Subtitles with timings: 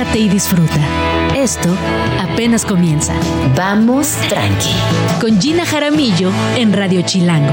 [0.00, 0.80] relájate y disfruta.
[1.34, 1.68] Esto
[2.20, 3.12] apenas comienza.
[3.54, 4.74] Vamos tranqui.
[5.20, 7.52] Con Gina Jaramillo en Radio Chilango.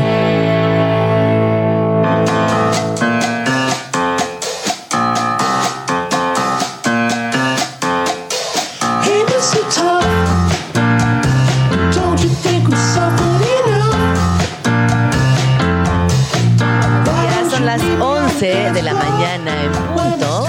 [17.23, 20.45] Ya son las 11 de la mañana en punto.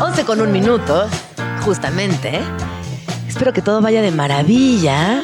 [0.00, 1.06] 11 con un minuto,
[1.64, 2.40] justamente.
[3.28, 5.22] Espero que todo vaya de maravilla.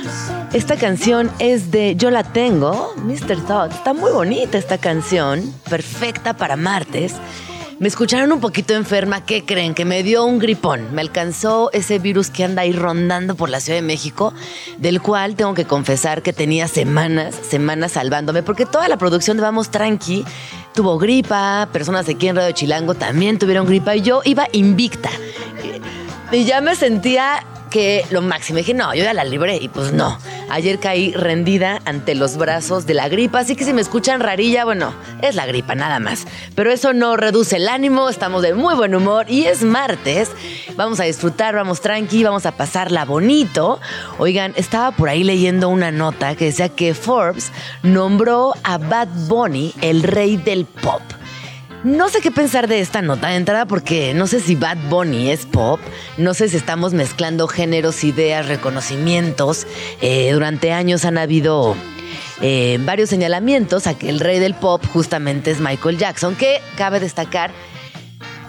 [0.52, 3.44] Esta canción es de Yo la tengo, Mr.
[3.46, 3.72] Thought.
[3.72, 7.14] Está muy bonita esta canción, perfecta para martes.
[7.80, 9.74] Me escucharon un poquito enferma, ¿qué creen?
[9.74, 10.92] Que me dio un gripón.
[10.92, 14.32] Me alcanzó ese virus que anda ahí rondando por la Ciudad de México,
[14.78, 19.44] del cual tengo que confesar que tenía semanas, semanas salvándome, porque toda la producción de
[19.44, 20.24] Vamos Tranqui
[20.74, 25.10] tuvo gripa, personas aquí en Radio Chilango también tuvieron gripa y yo iba invicta.
[26.30, 28.58] Y ya me sentía que lo máximo.
[28.58, 29.56] Dije, no, yo ya la libré.
[29.56, 30.18] Y pues no.
[30.50, 33.40] Ayer caí rendida ante los brazos de la gripa.
[33.40, 36.26] Así que si me escuchan rarilla, bueno, es la gripa, nada más.
[36.54, 38.08] Pero eso no reduce el ánimo.
[38.08, 39.26] Estamos de muy buen humor.
[39.28, 40.30] Y es martes.
[40.76, 43.80] Vamos a disfrutar, vamos tranqui, vamos a pasarla bonito.
[44.18, 47.52] Oigan, estaba por ahí leyendo una nota que decía que Forbes
[47.82, 51.02] nombró a Bad Bunny el rey del pop.
[51.84, 55.30] No sé qué pensar de esta nota de entrada porque no sé si Bad Bunny
[55.30, 55.78] es pop,
[56.16, 59.66] no sé si estamos mezclando géneros, ideas, reconocimientos.
[60.00, 61.76] Eh, durante años han habido
[62.40, 66.98] eh, varios señalamientos a que el rey del pop justamente es Michael Jackson, que cabe
[66.98, 67.52] destacar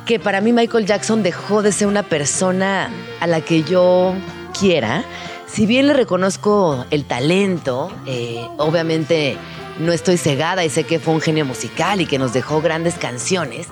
[0.07, 4.15] que para mí Michael Jackson dejó de ser una persona a la que yo
[4.59, 5.03] quiera.
[5.45, 9.37] Si bien le reconozco el talento, eh, obviamente
[9.79, 12.95] no estoy cegada y sé que fue un genio musical y que nos dejó grandes
[12.95, 13.67] canciones.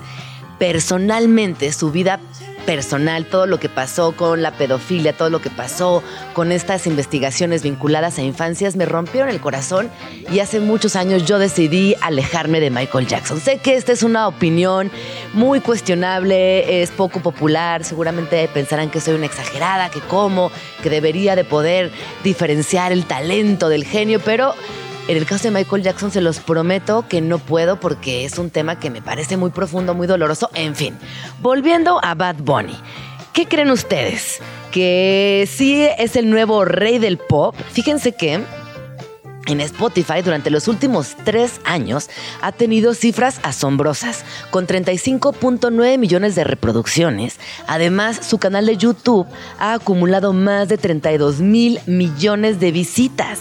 [0.58, 2.18] Personalmente, su vida
[2.68, 6.02] personal, todo lo que pasó con la pedofilia, todo lo que pasó
[6.34, 9.88] con estas investigaciones vinculadas a infancias, me rompieron el corazón
[10.30, 13.40] y hace muchos años yo decidí alejarme de Michael Jackson.
[13.40, 14.90] Sé que esta es una opinión
[15.32, 20.52] muy cuestionable, es poco popular, seguramente pensarán que soy una exagerada, que como,
[20.82, 21.90] que debería de poder
[22.22, 24.54] diferenciar el talento del genio, pero
[25.08, 28.50] en el caso de Michael Jackson se los prometo que no puedo porque es un
[28.50, 30.50] tema que me parece muy profundo, muy doloroso.
[30.54, 30.96] En fin,
[31.40, 32.76] volviendo a Bad Bunny.
[33.32, 34.38] ¿Qué creen ustedes?
[34.70, 37.54] ¿Que sí es el nuevo rey del pop?
[37.72, 38.44] Fíjense que
[39.46, 42.10] en Spotify durante los últimos tres años
[42.42, 47.38] ha tenido cifras asombrosas, con 35.9 millones de reproducciones.
[47.66, 49.26] Además, su canal de YouTube
[49.58, 53.40] ha acumulado más de 32 mil millones de visitas.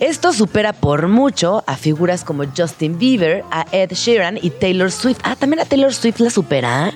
[0.00, 5.20] Esto supera por mucho a figuras como Justin Bieber, a Ed Sheeran y Taylor Swift.
[5.22, 6.92] Ah, también a Taylor Swift la supera.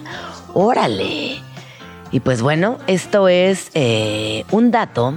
[0.54, 1.40] Órale.
[2.10, 5.14] Y pues bueno, esto es eh, un dato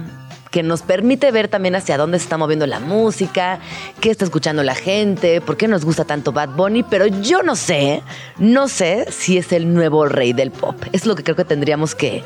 [0.50, 3.60] que nos permite ver también hacia dónde se está moviendo la música,
[4.00, 7.54] qué está escuchando la gente, por qué nos gusta tanto Bad Bunny, pero yo no
[7.54, 8.02] sé,
[8.38, 10.76] no sé si es el nuevo rey del pop.
[10.92, 12.24] Es lo que creo que tendríamos que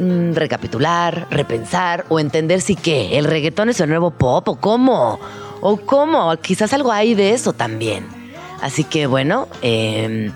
[0.00, 5.20] mm, recapitular, repensar o entender si qué, el reggaetón es el nuevo pop o cómo,
[5.60, 8.06] o cómo, quizás algo hay de eso también.
[8.60, 10.32] Así que bueno, eh,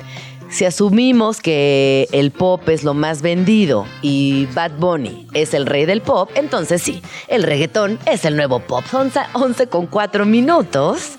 [0.54, 5.84] si asumimos que el pop es lo más vendido y Bad Bunny es el rey
[5.84, 8.84] del pop, entonces sí, el reggaetón es el nuevo pop.
[8.88, 11.16] Son 11 con 4 minutos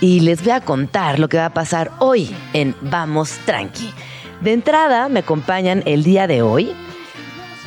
[0.00, 3.90] y les voy a contar lo que va a pasar hoy en Vamos Tranqui.
[4.40, 6.72] De entrada me acompañan el día de hoy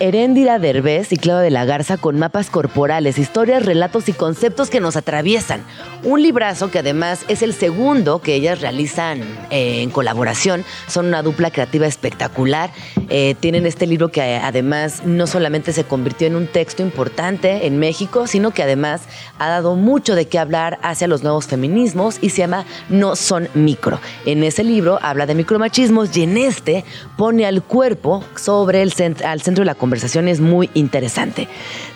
[0.03, 4.81] Heréndira Derbez y Claudia de la Garza con mapas corporales, historias, relatos y conceptos que
[4.81, 5.63] nos atraviesan.
[6.03, 10.65] Un librazo que además es el segundo que ellas realizan eh, en colaboración.
[10.89, 12.71] Son una dupla creativa espectacular.
[13.07, 17.65] Eh, tienen este libro que eh, además no solamente se convirtió en un texto importante
[17.65, 19.03] en México, sino que además
[19.39, 23.47] ha dado mucho de qué hablar hacia los nuevos feminismos y se llama No son
[23.53, 24.01] micro.
[24.25, 26.83] En ese libro habla de micromachismos y en este
[27.15, 31.47] pone al cuerpo sobre el centro, al centro de la conversación es muy interesante.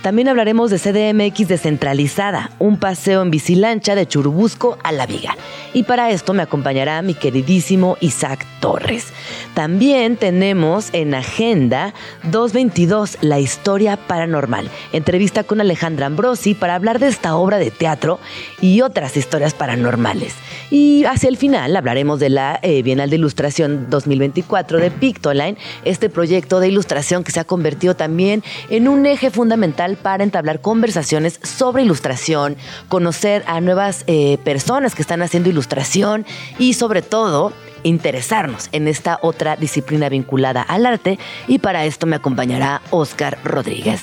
[0.02, 5.36] También hablaremos de CDMX descentralizada, un paseo en bicilancha de Churubusco a La Viga.
[5.74, 9.08] Y para esto me acompañará mi queridísimo Isaac Torres.
[9.54, 14.70] También tenemos en agenda 222, La historia paranormal.
[14.94, 18.20] Entrevista con Alejandra Ambrosi para hablar de esta obra de teatro
[18.62, 20.34] y otras historias paranormales.
[20.70, 26.10] Y hacia el final hablaremos de la eh, Bienal de Ilustración 2024 de Pictoline, este
[26.10, 31.40] proyecto de ilustración que se ha convertido también en un eje fundamental para entablar conversaciones
[31.44, 32.58] sobre ilustración,
[32.90, 36.26] conocer a nuevas eh, personas que están haciendo ilustración
[36.60, 37.54] y sobre todo
[37.84, 44.02] interesarnos en esta otra disciplina vinculada al arte y para esto me acompañará Oscar Rodríguez.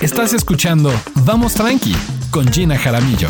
[0.00, 0.92] Estás escuchando
[1.24, 1.94] Vamos Tranqui
[2.30, 3.28] con Gina Jaramillo.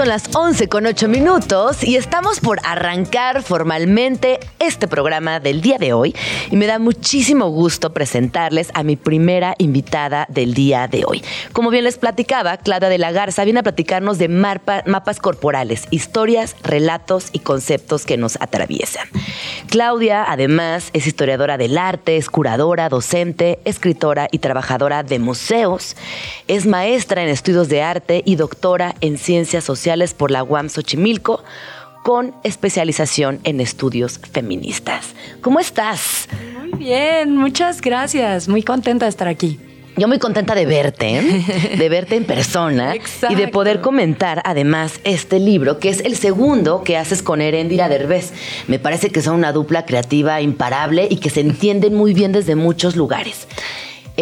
[0.00, 5.76] Son las 11 con 8 minutos y estamos por arrancar formalmente este programa del día
[5.76, 6.16] de hoy
[6.50, 11.22] y me da muchísimo gusto presentarles a mi primera invitada del día de hoy.
[11.52, 16.56] Como bien les platicaba, Claudia de la Garza viene a platicarnos de mapas corporales, historias,
[16.62, 19.06] relatos y conceptos que nos atraviesan.
[19.68, 25.94] Claudia además es historiadora del arte, es curadora, docente, escritora y trabajadora de museos,
[26.48, 31.42] es maestra en estudios de arte y doctora en ciencias sociales por la UAM Xochimilco
[32.04, 35.14] con especialización en estudios feministas.
[35.40, 36.28] ¿Cómo estás?
[36.58, 38.48] Muy bien, muchas gracias.
[38.48, 39.58] Muy contenta de estar aquí.
[39.96, 41.76] Yo muy contenta de verte, ¿eh?
[41.76, 42.94] de verte en persona
[43.28, 47.88] y de poder comentar además este libro, que es el segundo que haces con Erendira
[47.88, 48.32] Derbez.
[48.68, 52.54] Me parece que son una dupla creativa imparable y que se entienden muy bien desde
[52.54, 53.48] muchos lugares.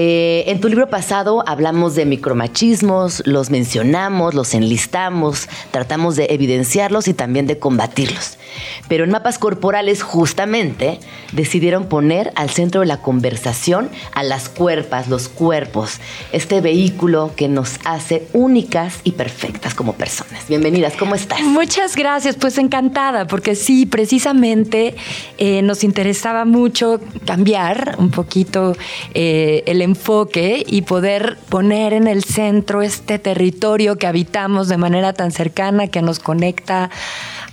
[0.01, 7.09] Eh, en tu libro pasado hablamos de micromachismos, los mencionamos, los enlistamos, tratamos de evidenciarlos
[7.09, 8.39] y también de combatirlos.
[8.87, 11.01] Pero en mapas corporales justamente
[11.33, 15.99] decidieron poner al centro de la conversación a las cuerpas, los cuerpos,
[16.31, 20.47] este vehículo que nos hace únicas y perfectas como personas.
[20.49, 21.41] Bienvenidas, ¿cómo estás?
[21.43, 24.95] Muchas gracias, pues encantada, porque sí, precisamente
[25.39, 28.77] eh, nos interesaba mucho cambiar un poquito
[29.13, 35.13] eh, el enfoque y poder poner en el centro este territorio que habitamos de manera
[35.13, 36.91] tan cercana, que nos conecta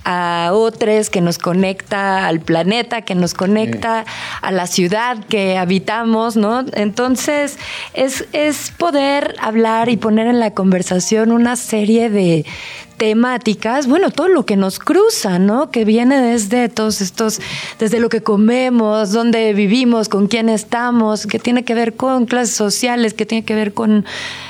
[0.04, 4.04] a otros, que nos conecta al planeta, que nos conecta
[4.40, 6.64] a la ciudad que habitamos, ¿no?
[6.74, 7.58] Entonces,
[7.92, 12.44] es, es poder hablar y poner en la conversación una serie de,
[12.96, 15.70] temáticas, bueno, todo lo que nos cruza, ¿no?
[15.70, 17.40] Que viene desde todos estos,
[17.78, 22.54] desde lo que comemos, dónde vivimos, con quién estamos, que tiene que ver con clases
[22.54, 24.04] sociales, que tiene que ver con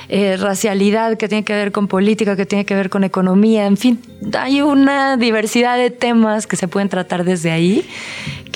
[0.08, 3.76] eh, racialidad, que tiene que ver con política, que tiene que ver con economía, en
[3.76, 4.00] fin,
[4.38, 7.85] hay una diversidad de temas que se pueden tratar desde ahí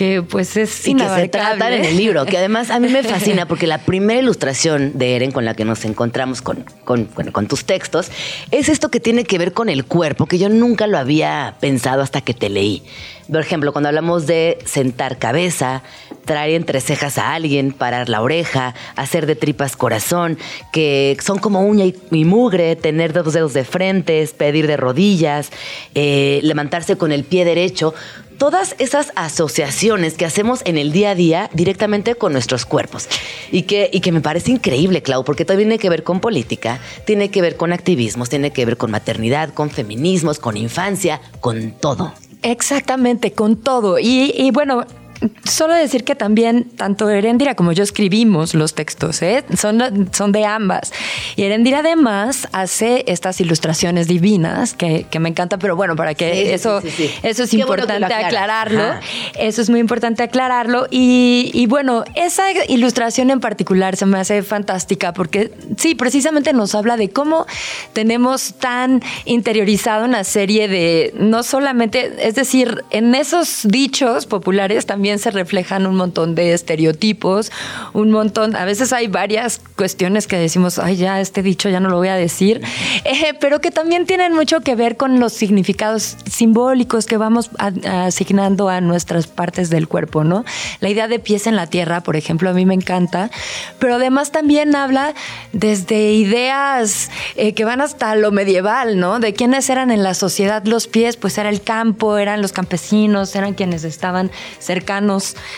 [0.01, 3.03] que pues es y que se tratan en el libro, que además a mí me
[3.03, 7.47] fascina porque la primera ilustración de Eren con la que nos encontramos con, con, con
[7.49, 8.11] tus textos
[8.51, 12.01] es esto que tiene que ver con el cuerpo, que yo nunca lo había pensado
[12.01, 12.83] hasta que te leí.
[13.31, 15.83] Por ejemplo, cuando hablamos de sentar cabeza,
[16.25, 20.39] traer entre cejas a alguien, parar la oreja, hacer de tripas corazón,
[20.73, 25.51] que son como uña y, mugre, tener dos dedos de frente, pedir de rodillas,
[25.95, 27.95] eh, levantarse con el pie derecho,
[28.41, 33.07] todas esas asociaciones que hacemos en el día a día directamente con nuestros cuerpos.
[33.53, 36.81] Y que, y que me parece increíble, Clau, porque todo tiene que ver con política,
[37.05, 41.73] tiene que ver con activismos, tiene que ver con maternidad, con feminismos, con infancia, con
[41.73, 42.15] todo.
[42.41, 43.99] Exactamente, con todo.
[43.99, 44.87] Y, y bueno,
[45.45, 49.45] Solo decir que también tanto Erendira como yo escribimos los textos, ¿eh?
[49.57, 50.93] son, son de ambas.
[51.37, 56.81] Y Erendira además hace estas ilustraciones divinas que, me encantan, pero bueno, para que eso,
[57.23, 58.95] eso es importante aclararlo.
[59.39, 60.87] Eso es muy importante aclararlo.
[60.91, 66.97] Y, bueno, esa ilustración en particular se me hace fantástica porque sí, precisamente nos habla
[66.97, 67.47] de cómo
[67.93, 75.10] tenemos tan interiorizado una serie de, no solamente, es decir, en esos dichos populares también
[75.19, 77.51] se reflejan un montón de estereotipos,
[77.93, 81.89] un montón, a veces hay varias cuestiones que decimos, ay, ya este dicho ya no
[81.89, 82.63] lo voy a decir,
[83.05, 87.51] eh, pero que también tienen mucho que ver con los significados simbólicos que vamos
[87.85, 90.45] asignando a nuestras partes del cuerpo, ¿no?
[90.81, 93.31] La idea de pies en la tierra, por ejemplo, a mí me encanta,
[93.79, 95.15] pero además también habla
[95.53, 99.19] desde ideas eh, que van hasta lo medieval, ¿no?
[99.19, 103.35] De quiénes eran en la sociedad los pies, pues era el campo, eran los campesinos,
[103.35, 105.00] eran quienes estaban cercanos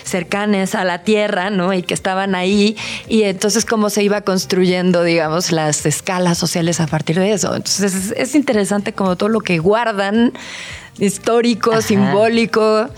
[0.05, 1.73] cercanos, a la tierra, ¿no?
[1.73, 2.77] Y que estaban ahí.
[3.09, 7.55] Y entonces cómo se iba construyendo, digamos, las escalas sociales a partir de eso.
[7.55, 10.33] Entonces es, interesante como todo lo que guardan,
[10.99, 12.89] histórico, simbólico.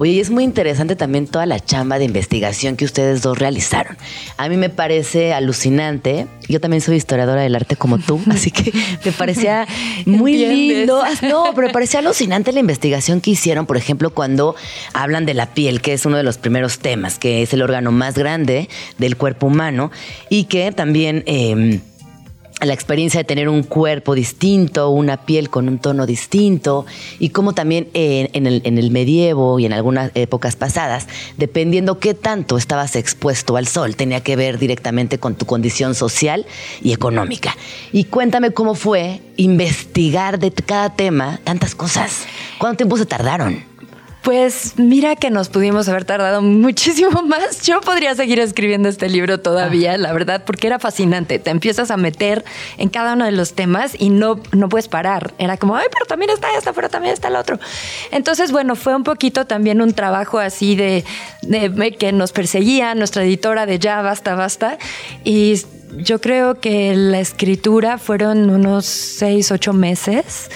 [0.00, 3.98] Oye, y es muy interesante también toda la chamba de investigación que ustedes dos realizaron.
[4.38, 6.26] A mí me parece alucinante.
[6.48, 8.72] Yo también soy historiadora del arte como tú, así que
[9.04, 9.68] me parecía
[10.06, 11.02] muy lindo.
[11.20, 14.56] No, pero me parecía alucinante la investigación que hicieron, por ejemplo, cuando
[14.94, 17.92] hablan de la piel, que es uno de los primeros temas, que es el órgano
[17.92, 19.90] más grande del cuerpo humano
[20.30, 21.24] y que también...
[21.26, 21.82] Em,
[22.60, 26.86] la experiencia de tener un cuerpo distinto, una piel con un tono distinto,
[27.18, 32.14] y cómo también en, el, en, el, medievo y en algunas épocas pasadas, dependiendo qué
[32.14, 36.46] tanto estabas expuesto al sol, tenía que ver directamente con tu condición social
[36.82, 37.56] y económica.
[37.92, 42.26] Y cuéntame cómo fue investigar de cada tema tantas cosas.
[42.58, 43.69] ¿Cuánto tiempo se tardaron?
[44.22, 47.62] Pues mira que nos pudimos haber tardado muchísimo más.
[47.62, 51.38] Yo podría seguir escribiendo este libro todavía, la verdad, porque era fascinante.
[51.38, 52.44] Te empiezas a meter
[52.76, 55.32] en cada uno de los temas y no, no puedes parar.
[55.38, 57.58] Era como, ay, pero también está esta, pero también está el otro.
[58.10, 61.04] Entonces, bueno, fue un poquito también un trabajo así de,
[61.42, 64.76] de que nos perseguía nuestra editora de Ya, basta, basta.
[65.24, 65.62] Y
[65.96, 70.50] yo creo que la escritura fueron unos seis, ocho meses.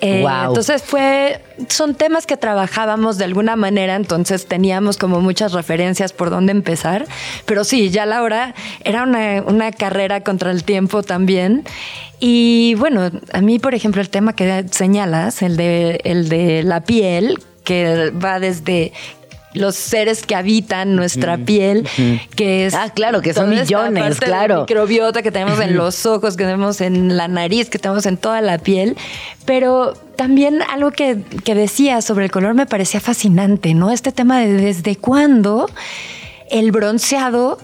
[0.00, 6.12] Eh, entonces fue, son temas que trabajábamos de alguna manera, entonces teníamos como muchas referencias
[6.12, 7.06] por dónde empezar,
[7.46, 11.64] pero sí, ya la hora era una, una carrera contra el tiempo también.
[12.20, 16.82] Y bueno, a mí, por ejemplo, el tema que señalas, el de, el de la
[16.82, 18.92] piel, que va desde
[19.54, 21.88] los seres que habitan nuestra piel,
[22.36, 22.74] que es...
[22.74, 24.60] Ah, claro, que son millones, claro.
[24.60, 28.40] microbiota que tenemos en los ojos, que tenemos en la nariz, que tenemos en toda
[28.40, 28.96] la piel.
[29.44, 33.90] Pero también algo que, que decía sobre el color me parecía fascinante, ¿no?
[33.90, 35.66] Este tema de desde cuándo
[36.50, 37.58] el bronceado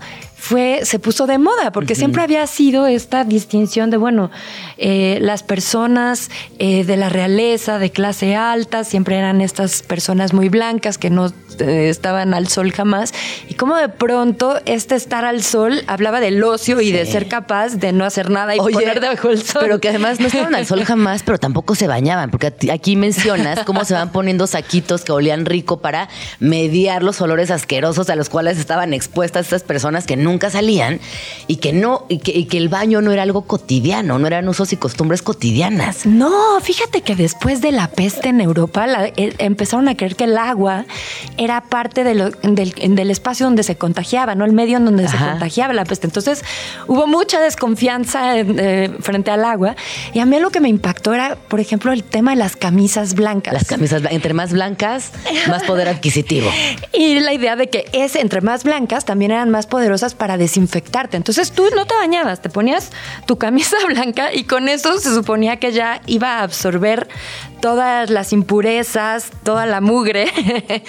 [0.45, 4.31] fue, se puso de moda, porque siempre había sido esta distinción de, bueno,
[4.77, 10.51] eh, las personas eh, de la realeza, de clase alta, siempre eran estas personas muy
[10.51, 13.13] blancas que no estaban al sol jamás,
[13.49, 17.77] y como de pronto este estar al sol hablaba del ocio y de ser capaz
[17.77, 19.63] de no hacer nada y poner debajo del sol.
[19.63, 23.61] Pero que además no estaban al sol jamás, pero tampoco se bañaban, porque aquí mencionas
[23.65, 26.09] cómo se van poniendo saquitos que olían rico para
[26.41, 31.01] mediar los olores asquerosos a los cuales estaban expuestas estas personas que nunca salían
[31.47, 34.77] y que no, y que, el baño no era algo cotidiano, no eran usos y
[34.77, 36.07] costumbres cotidianas.
[36.07, 40.39] No, fíjate que después de la peste en Europa eh, empezaron a creer que el
[40.39, 40.85] agua
[41.45, 44.45] era parte de del, espacio donde se contagiaba, ¿no?
[44.45, 46.07] El medio en donde se contagiaba la peste.
[46.07, 46.43] Entonces
[46.87, 49.77] hubo mucha desconfianza eh, frente al agua.
[50.13, 53.15] Y a mí lo que me impactó era, por ejemplo, el tema de las camisas
[53.15, 53.53] blancas.
[53.53, 55.13] Las camisas, entre más blancas,
[55.49, 56.51] más poder adquisitivo.
[56.93, 61.17] y la idea de que es entre más blancas también eran más poderosas para desinfectarte.
[61.17, 62.91] Entonces tú no te bañabas, te ponías
[63.27, 67.09] tu camisa blanca y con eso se suponía que ya iba a absorber
[67.65, 70.27] todas las impurezas, toda la mugre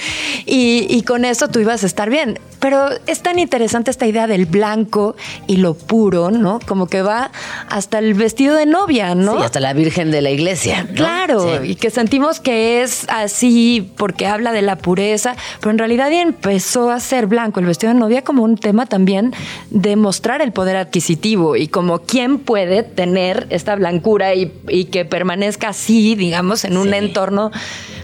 [0.46, 2.38] y, con eso tú ibas a estar bien.
[2.60, 5.16] Pero es tan interesante esta idea del blanco
[5.48, 6.60] y lo puro, ¿no?
[6.68, 7.32] Como que va
[7.70, 9.38] hasta el vestido de novia, ¿no?
[9.38, 10.86] Sí, hasta la Virgen de la Iglesia.
[10.96, 16.12] Claro, y que sentimos que es así porque habla de la pureza, pero en realidad
[16.12, 19.34] empezó a ser blanco el vestido de novia como un tema también
[19.70, 25.06] de mostrar el poder adquisitivo y como quién puede tener esta blancura y, y que
[25.06, 27.52] permanezca así, digamos, en un entorno,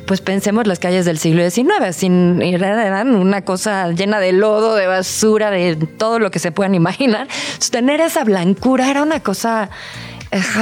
[0.05, 4.87] pues pensemos las calles del siglo XIX, sin, eran una cosa llena de lodo, de
[4.87, 7.27] basura, de todo lo que se puedan imaginar.
[7.71, 9.69] tener esa blancura era una cosa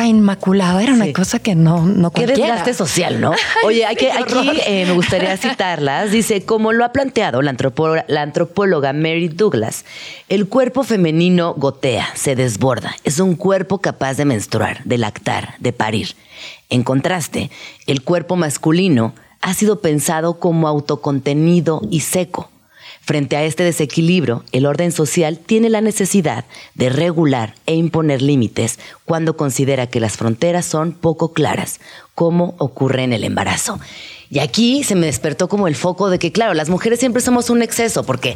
[0.05, 3.33] inmaculada, era una cosa que no, no Qué desgaste social, ¿no?
[3.65, 4.07] Oye, aquí,
[4.65, 6.11] eh, me gustaría citarlas.
[6.11, 7.55] Dice, como lo ha planteado la,
[8.07, 9.85] la antropóloga Mary Douglas,
[10.27, 12.95] el cuerpo femenino gotea, se desborda.
[13.03, 16.15] Es un cuerpo capaz de menstruar, de lactar, de parir.
[16.69, 17.49] En contraste,
[17.87, 22.49] el cuerpo masculino ha sido pensado como autocontenido y seco.
[23.01, 26.45] Frente a este desequilibrio, el orden social tiene la necesidad
[26.75, 31.79] de regular e imponer límites cuando considera que las fronteras son poco claras,
[32.13, 33.79] como ocurre en el embarazo.
[34.29, 37.49] Y aquí se me despertó como el foco de que, claro, las mujeres siempre somos
[37.49, 38.35] un exceso, porque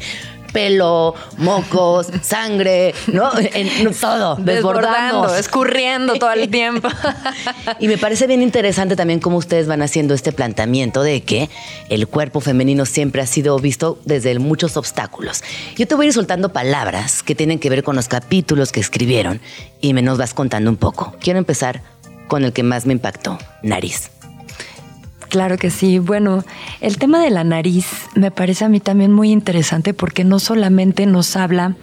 [0.53, 3.31] pelo, mocos, sangre, ¿no?
[3.37, 6.87] En, todo, desbordando, escurriendo todo el tiempo.
[7.79, 11.49] y me parece bien interesante también cómo ustedes van haciendo este planteamiento de que
[11.89, 15.43] el cuerpo femenino siempre ha sido visto desde muchos obstáculos.
[15.75, 18.79] Yo te voy a ir soltando palabras que tienen que ver con los capítulos que
[18.79, 19.41] escribieron
[19.81, 21.15] y me nos vas contando un poco.
[21.19, 21.81] Quiero empezar
[22.27, 24.12] con el que más me impactó, nariz.
[25.33, 25.97] Claro que sí.
[25.97, 26.45] Bueno,
[26.79, 31.07] el tema de la nariz me parece a mí también muy interesante porque no solamente
[31.07, 31.75] nos habla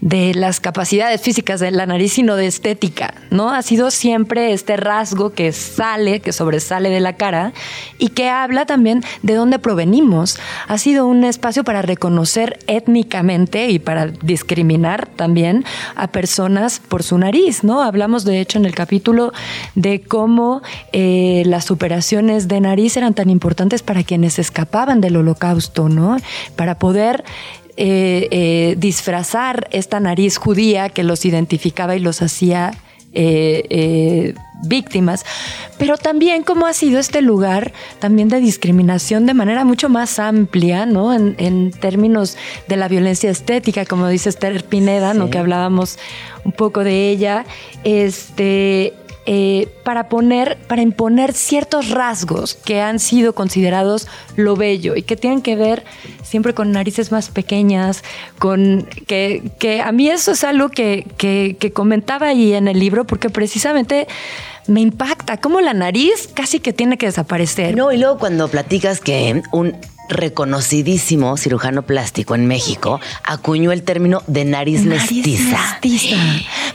[0.00, 3.50] de las capacidades físicas de la nariz, sino de estética, ¿no?
[3.50, 7.52] Ha sido siempre este rasgo que sale, que sobresale de la cara
[7.98, 10.38] y que habla también de dónde provenimos.
[10.68, 15.64] Ha sido un espacio para reconocer étnicamente y para discriminar también
[15.96, 17.82] a personas por su nariz, ¿no?
[17.82, 19.32] Hablamos de hecho en el capítulo
[19.74, 25.88] de cómo eh, las operaciones de nariz eran tan importantes para quienes escapaban del holocausto,
[25.90, 26.16] ¿no?
[26.56, 27.24] Para poder
[27.82, 32.72] eh, eh, disfrazar esta nariz judía que los identificaba y los hacía
[33.14, 34.34] eh,
[34.64, 35.24] víctimas,
[35.78, 40.84] pero también cómo ha sido este lugar también de discriminación de manera mucho más amplia,
[40.84, 41.14] ¿no?
[41.14, 42.36] En, en términos
[42.68, 45.30] de la violencia estética, como dice Esther Pineda, ¿no?
[45.30, 45.98] Que hablábamos
[46.44, 47.46] un poco de ella,
[47.82, 48.92] este,
[49.26, 55.16] eh, para poner, para imponer ciertos rasgos que han sido considerados lo bello y que
[55.16, 55.84] tienen que ver
[56.22, 58.02] siempre con narices más pequeñas,
[58.38, 62.78] con que, que a mí eso es algo que, que, que comentaba ahí en el
[62.78, 64.08] libro, porque precisamente
[64.66, 67.76] me impacta cómo la nariz casi que tiene que desaparecer.
[67.76, 69.76] No, y luego cuando platicas que un
[70.10, 75.56] reconocidísimo cirujano plástico en México acuñó el término de nariz, mestiza.
[75.82, 76.16] mestiza.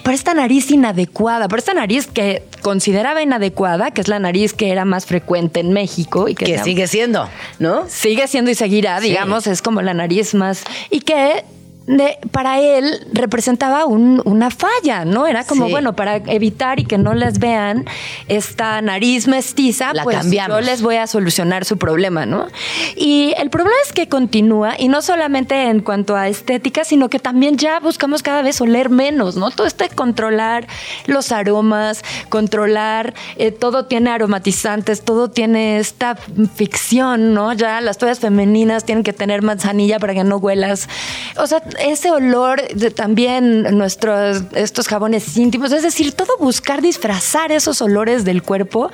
[0.03, 4.71] Para esta nariz inadecuada, para esta nariz que consideraba inadecuada, que es la nariz que
[4.71, 7.85] era más frecuente en México y que, Que sigue siendo, ¿no?
[7.87, 9.09] sigue siendo y seguirá, Sí.
[9.09, 10.63] digamos, es como la nariz más.
[10.89, 11.43] Y que
[11.87, 15.27] de- para él representaba un- una falla, ¿no?
[15.27, 15.71] Era como, Sí.
[15.71, 17.85] bueno, para evitar y que no les vean
[18.27, 20.57] esta nariz mestiza, La pues cambiamos.
[20.57, 22.47] yo les voy a solucionar su problema, ¿no?
[22.95, 27.19] Y el problema es que continúa, y no solamente en cuanto a estética, sino que
[27.19, 29.51] también ya buscamos cada vez oler menos, ¿no?
[29.51, 30.67] Todo este controlar
[31.05, 36.15] los aromas, controlar, eh, todo tiene aromatizantes, todo tiene esta
[36.55, 37.53] ficción, ¿no?
[37.53, 40.89] Ya las toallas femeninas tienen que tener manzanilla para que no huelas.
[41.37, 47.51] O sea, ese olor de también nuestros, estos jabones íntimos, es decir, todo buscar disfrazar
[47.51, 48.91] esos olores del cuerpo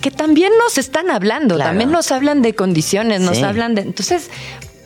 [0.00, 1.70] que también nos están hablando, Claro.
[1.70, 3.82] también nos hablan de condiciones, nos hablan de...
[3.82, 4.30] Entonces,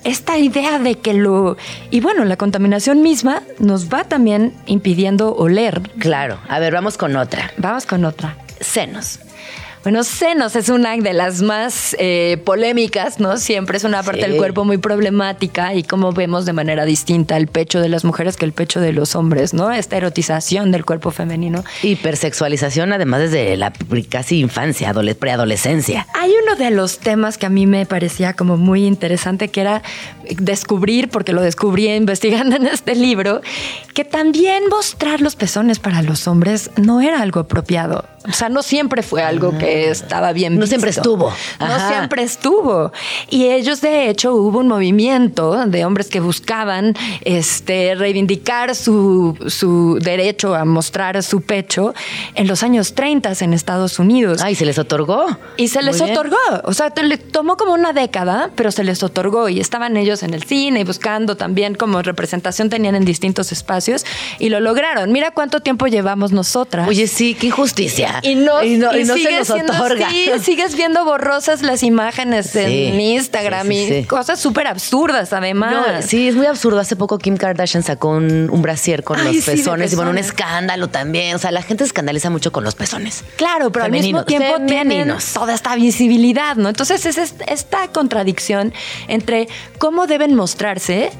[0.04, 1.56] esta idea de que lo...
[1.90, 5.80] Y bueno, la contaminación misma nos va también impidiendo oler.
[5.98, 6.38] Claro.
[6.48, 7.52] A ver, vamos con otra.
[7.56, 8.36] Vamos con otra.
[8.60, 9.18] Senos.
[9.84, 13.36] Bueno, senos es una de las más eh, polémicas, ¿no?
[13.36, 14.28] Siempre es una parte Sí.
[14.30, 18.38] del cuerpo muy problemática y como vemos de manera distinta el pecho de las mujeres
[18.38, 19.70] que el pecho de los hombres, ¿no?
[19.70, 21.64] Esta erotización del cuerpo femenino.
[21.82, 23.74] Hipersexualización, además desde la
[24.08, 26.06] casi infancia, adole- preadolescencia.
[26.14, 29.82] Hay uno de los temas que a mí me parecía como muy interesante, que era
[30.38, 33.40] descubrir, porque lo descubrí investigando en este libro,
[33.94, 38.04] que también mostrar los pezones para los hombres no era algo apropiado.
[38.26, 41.30] O sea, no siempre fue algo que estaba bien No siempre estuvo.
[41.60, 41.88] No Ajá.
[41.90, 42.90] siempre estuvo.
[43.28, 46.94] Y ellos, de hecho, hubo un movimiento de hombres que buscaban
[47.26, 51.92] este, reivindicar su, su derecho a mostrar su pecho
[52.34, 54.42] en los años 30 en Estados Unidos.
[54.42, 55.26] Ay, ¿se les otorgó?
[55.56, 56.18] Y se les Muy bien.
[56.18, 60.13] otorgó, o sea, le tomó como una década, pero se les otorgó y estaban ellos
[60.22, 64.04] en el cine y buscando también como representación tenían en distintos espacios
[64.38, 65.10] y lo lograron.
[65.12, 66.88] Mira cuánto tiempo llevamos nosotras.
[66.88, 68.20] Oye, sí, qué injusticia.
[68.22, 70.06] y no, y no, y no se nos siendo otorga.
[70.08, 74.04] así, sigues viendo borrosas las imágenes en Sí, Instagram sí, sí, y sí.
[74.06, 75.72] cosas súper absurdas además.
[75.74, 76.78] No, sí, es muy absurdo.
[76.78, 80.10] Hace poco Kim Kardashian sacó un, un brasier con Ay, los sí, pezones y bueno,
[80.10, 81.34] un escándalo también.
[81.34, 83.24] O sea, la gente escandaliza mucho con los pezones.
[83.36, 85.32] Claro, pero Femenino- al mismo tiempo tienen femeninos.
[85.32, 86.68] toda esta visibilidad, ¿no?
[86.68, 88.72] Entonces es est- esta contradicción
[89.08, 89.48] entre
[89.78, 91.10] cómo deben mostrarse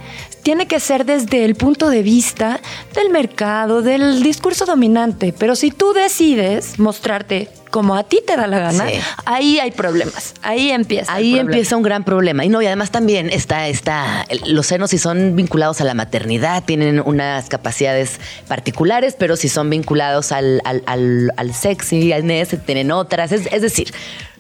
[0.43, 2.61] tiene que ser desde el punto de vista
[2.95, 8.47] del mercado, del discurso dominante, pero si tú decides mostrarte como a ti te da
[8.47, 9.01] la gana, Sí.
[9.25, 11.13] ahí hay problemas, ahí empieza.
[11.13, 12.45] Ahí empieza un gran problema.
[12.45, 16.63] Y no, y además también está, está, los senos si son vinculados a la maternidad,
[16.63, 22.59] tienen unas capacidades particulares, pero si son vinculados al, al, al, al sexy, al NS,
[22.65, 23.33] tienen otras.
[23.33, 23.93] Es, es decir,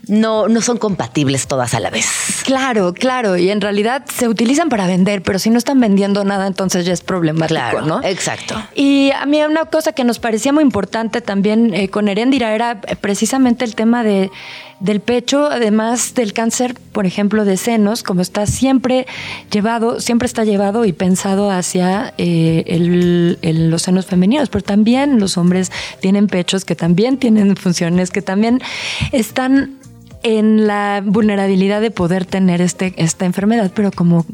[0.08, 2.06] no, no son compatibles todas a la vez.
[2.44, 6.46] Claro, claro, y en realidad se utilizan para vender, pero si no están vendiendo nada,
[6.46, 8.02] entonces ya es problemático, Claro, ¿no?
[8.02, 8.54] exacto.
[8.74, 12.80] Y a mí una cosa que nos parecía muy importante también eh, con Heréndira era
[12.86, 14.30] eh, precisamente el tema de,
[14.80, 19.06] del pecho, además del cáncer, por ejemplo, de senos, como está siempre
[19.50, 25.18] llevado, siempre está llevado y pensado hacia eh, el- el- los senos femeninos, pero también
[25.20, 28.60] los hombres tienen pechos que también tienen funciones, que también
[29.12, 29.78] están
[30.24, 34.26] en la vulnerabilidad de poder tener este, esta enfermedad, pero como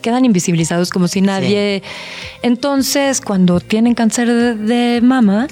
[0.00, 1.82] quedan invisibilizados como si nadie...
[2.42, 5.48] Entonces, cuando tienen cáncer de, de mama,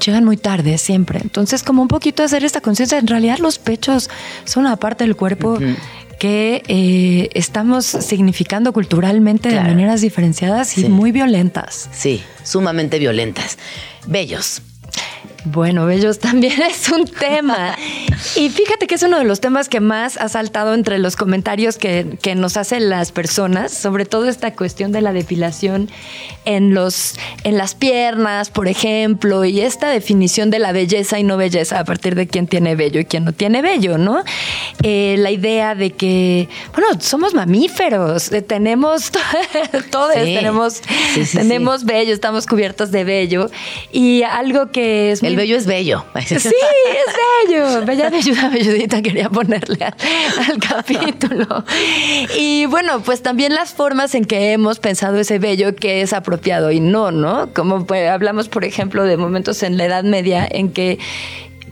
[0.00, 1.18] llegan muy tarde siempre.
[1.20, 4.08] Entonces, como un poquito hacer esta conciencia, en realidad los pechos
[4.44, 5.58] son una parte del cuerpo
[6.20, 9.64] que eh, estamos significando culturalmente Claro.
[9.68, 10.88] de maneras diferenciadas y Sí.
[10.88, 11.88] muy violentas.
[11.92, 13.58] Sí, sumamente violentas.
[14.06, 14.62] Bellos.
[15.44, 17.76] Bueno, bellos también es un tema.
[18.36, 21.76] Y fíjate que es uno de los temas que más ha saltado entre los comentarios
[21.76, 25.88] que, que, nos hacen las personas, sobre todo esta cuestión de la depilación
[26.44, 31.36] en, los, en las piernas, por ejemplo, y esta definición de la belleza y no
[31.36, 34.22] belleza a partir de quién tiene vello y quién no tiene vello, ¿no?
[34.82, 39.12] Eh, la idea de que, bueno, somos mamíferos, eh, tenemos,
[39.90, 40.82] todos tenemos,
[41.32, 43.50] tenemos vello, estamos cubiertos de vello,
[43.92, 45.22] y algo que es...
[45.28, 46.04] El vello es bello.
[46.26, 47.84] Sí, es bello.
[47.84, 51.64] Bella belluda, belludita quería ponerle al, capítulo.
[52.36, 56.70] Y bueno, pues también las formas en que hemos pensado ese bello que es apropiado
[56.70, 57.52] y no, ¿no?
[57.54, 60.98] Como pues, hablamos, por ejemplo, de momentos en la Edad Media en que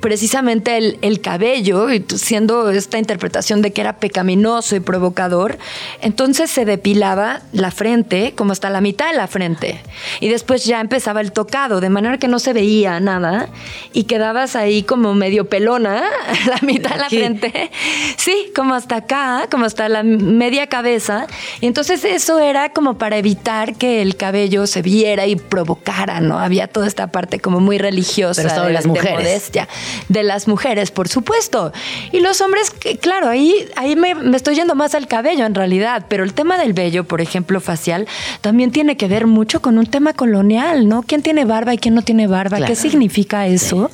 [0.00, 5.58] precisamente el, el, cabello, siendo esta interpretación de que era pecaminoso y provocador,
[6.00, 9.80] entonces se depilaba la frente como hasta la mitad de la frente.
[10.20, 13.48] Y después ya empezaba el tocado, de manera que no se veía nada
[13.92, 16.04] y quedabas ahí como medio pelona,
[16.46, 17.70] la mitad de la frente.
[18.16, 21.26] Sí, como hasta acá, como hasta la media cabeza.
[21.60, 26.38] Y entonces eso era como para evitar que el cabello se viera y provocara, ¿no?
[26.38, 28.42] Había toda esta parte como muy religiosa.
[28.42, 29.14] Pero de, las mujeres.
[29.14, 29.68] modestia
[30.08, 31.72] de las mujeres, por supuesto.
[32.12, 32.70] Y los hombres,
[33.00, 36.72] claro, ahí, ahí me, estoy yendo más al cabello en realidad, pero el tema del
[36.72, 38.06] vello, por ejemplo, facial,
[38.40, 41.02] también tiene que ver mucho con un tema colonial, ¿no?
[41.02, 42.60] ¿Quién tiene barba y quién no tiene barba?
[42.64, 43.90] ¿Qué significa eso?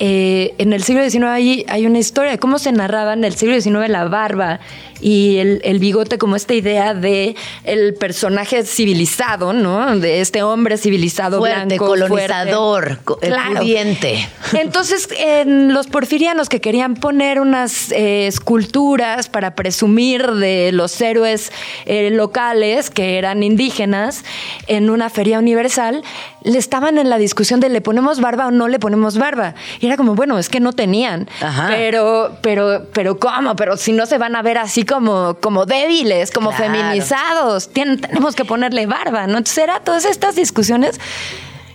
[0.00, 3.34] Eh, en el siglo XIX hay, hay, una historia de cómo se narraba en el
[3.34, 4.60] siglo XIX la barba
[5.00, 9.98] y el, bigote como esta idea de el personaje civilizado, ¿no?
[9.98, 13.60] De este hombre civilizado fuerte, blanco, colonizador, claro.
[13.60, 14.28] pudiente.
[14.52, 21.52] Entonces, en los porfirianos que querían poner unas eh, esculturas para presumir de los héroes
[21.86, 24.24] eh, locales que eran indígenas
[24.66, 26.02] en una feria universal,
[26.42, 29.54] le estaban en la discusión de le ponemos barba o no le ponemos barba.
[29.80, 31.28] Y era como, bueno, es que no tenían.
[31.68, 33.56] Pero, pero, pero ¿cómo?
[33.56, 38.44] Pero si no se van a ver así como, como débiles, como feminizados, tenemos que
[38.44, 39.38] ponerle barba, ¿no?
[39.38, 41.00] Entonces era todas estas discusiones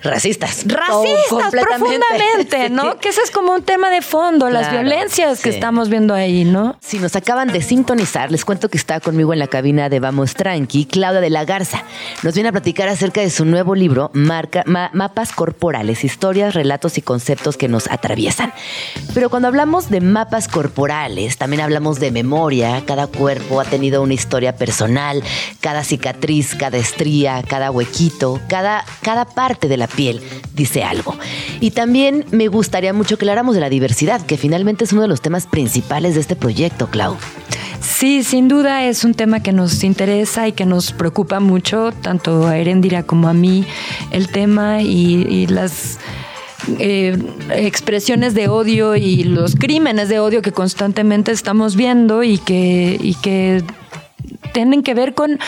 [0.04, 0.66] racistas.
[0.66, 2.98] Racistas, profundamente, ¿no?
[2.98, 6.78] Que ese es como un tema de fondo, las violencias que estamos viendo ahí, ¿no?
[6.82, 10.34] Si nos acaban de sintonizar, les cuento que está conmigo en la cabina de Vamos
[10.34, 11.84] Tranqui, Claudia de la Garza.
[12.22, 17.02] Nos viene a platicar acerca de su nuevo libro, Marca, Mapas Corporales, historias, relatos y
[17.02, 18.54] conceptos que nos atraviesan.
[19.14, 22.84] Pero cuando hablamos de mapas corporales, también hablamos de memoria.
[22.86, 25.24] Cada cuerpo ha tenido una historia personal,
[25.62, 30.22] cada cicatriz, cada estría, cada huequito, cada, cada parte de la piel
[30.54, 31.18] dice algo.
[31.60, 35.08] Y también me gustaría mucho que habláramos de la diversidad, que finalmente es uno de
[35.08, 37.18] los temas principales de este proyecto, Clau.
[37.82, 42.48] Sí, sin duda es un tema que nos interesa y que nos preocupa mucho, tanto
[42.48, 43.66] a Erendira como a mí,
[44.12, 46.00] el tema y, las
[46.80, 47.18] eh,
[47.50, 53.16] expresiones de odio y los crímenes de odio que constantemente estamos viendo y que, y
[53.16, 53.64] que
[54.54, 55.40] tienen que ver con,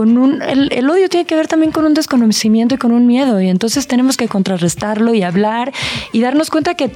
[0.00, 0.40] con un...
[0.40, 3.38] El, odio tiene que ver también con un desconocimiento y con un miedo.
[3.38, 5.74] Y entonces tenemos que contrarrestarlo y hablar
[6.10, 6.90] y darnos cuenta que,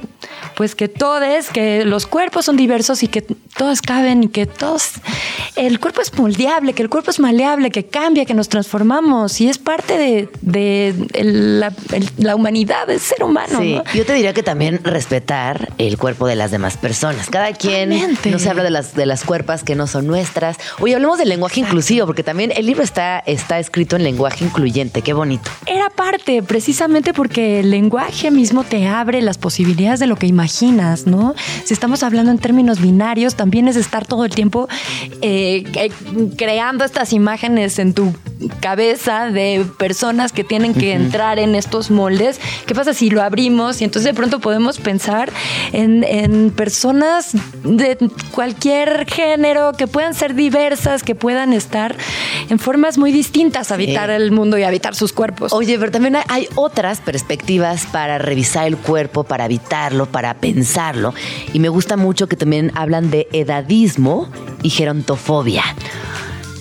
[0.55, 4.93] pues que todos, que los cuerpos son diversos y que todos caben y que todos...
[5.55, 9.49] El cuerpo es moldeable, que el cuerpo es maleable, que cambia, que nos transformamos y
[9.49, 11.71] es parte de, de la,
[12.17, 13.59] la, humanidad, del ser humano.
[13.59, 17.29] Sí, yo te diría que también respetar el cuerpo de las demás personas.
[17.29, 20.57] Cada quien no se habla de las, de las cuerpas que no son nuestras.
[20.79, 22.94] Oye, hablemos del lenguaje inclusivo, porque también el libro está,
[23.25, 25.01] está escrito en lenguaje incluyente.
[25.01, 25.49] Qué bonito.
[25.65, 31.07] Era parte, precisamente porque el lenguaje mismo te abre las posibilidades de lo que imaginas,
[31.07, 31.35] ¿no?
[31.63, 34.67] Si estamos hablando en términos binarios, también es estar todo el tiempo
[35.21, 35.91] eh, eh,
[36.37, 38.13] creando estas imágenes en tu
[38.59, 42.39] cabeza de personas que tienen que entrar en estos moldes.
[42.65, 45.31] ¿Qué pasa si lo abrimos y entonces de pronto podemos pensar
[45.71, 47.31] en, en personas
[47.63, 47.97] de
[48.31, 51.95] cualquier género que puedan ser diversas, que puedan estar
[52.49, 55.53] en formas muy distintas habitar el mundo y habitar sus cuerpos.
[55.53, 61.13] Oye, pero también hay otras perspectivas para revisar el cuerpo, para habitarlo, para pensarlo.
[61.53, 64.29] Y me gusta mucho que también hablan de edadismo
[64.61, 65.63] y gerontofobia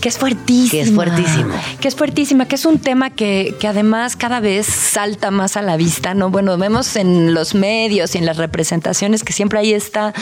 [0.05, 0.71] que es fuertísima.
[0.71, 1.55] Que es fuertísimo.
[1.81, 5.63] Que es fuertísima, que es un tema que, que, además cada vez salta más a
[5.63, 6.29] la vista, ¿no?
[6.29, 10.13] Bueno, vemos en los medios y en las representaciones que siempre hay esta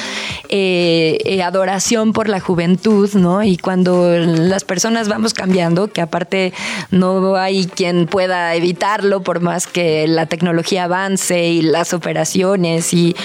[0.50, 3.42] eh, eh, adoración por la juventud, ¿no?
[3.42, 6.52] Y cuando las personas vamos cambiando, que aparte
[6.92, 13.16] no hay quien pueda evitarlo por más que la tecnología avance y las operaciones y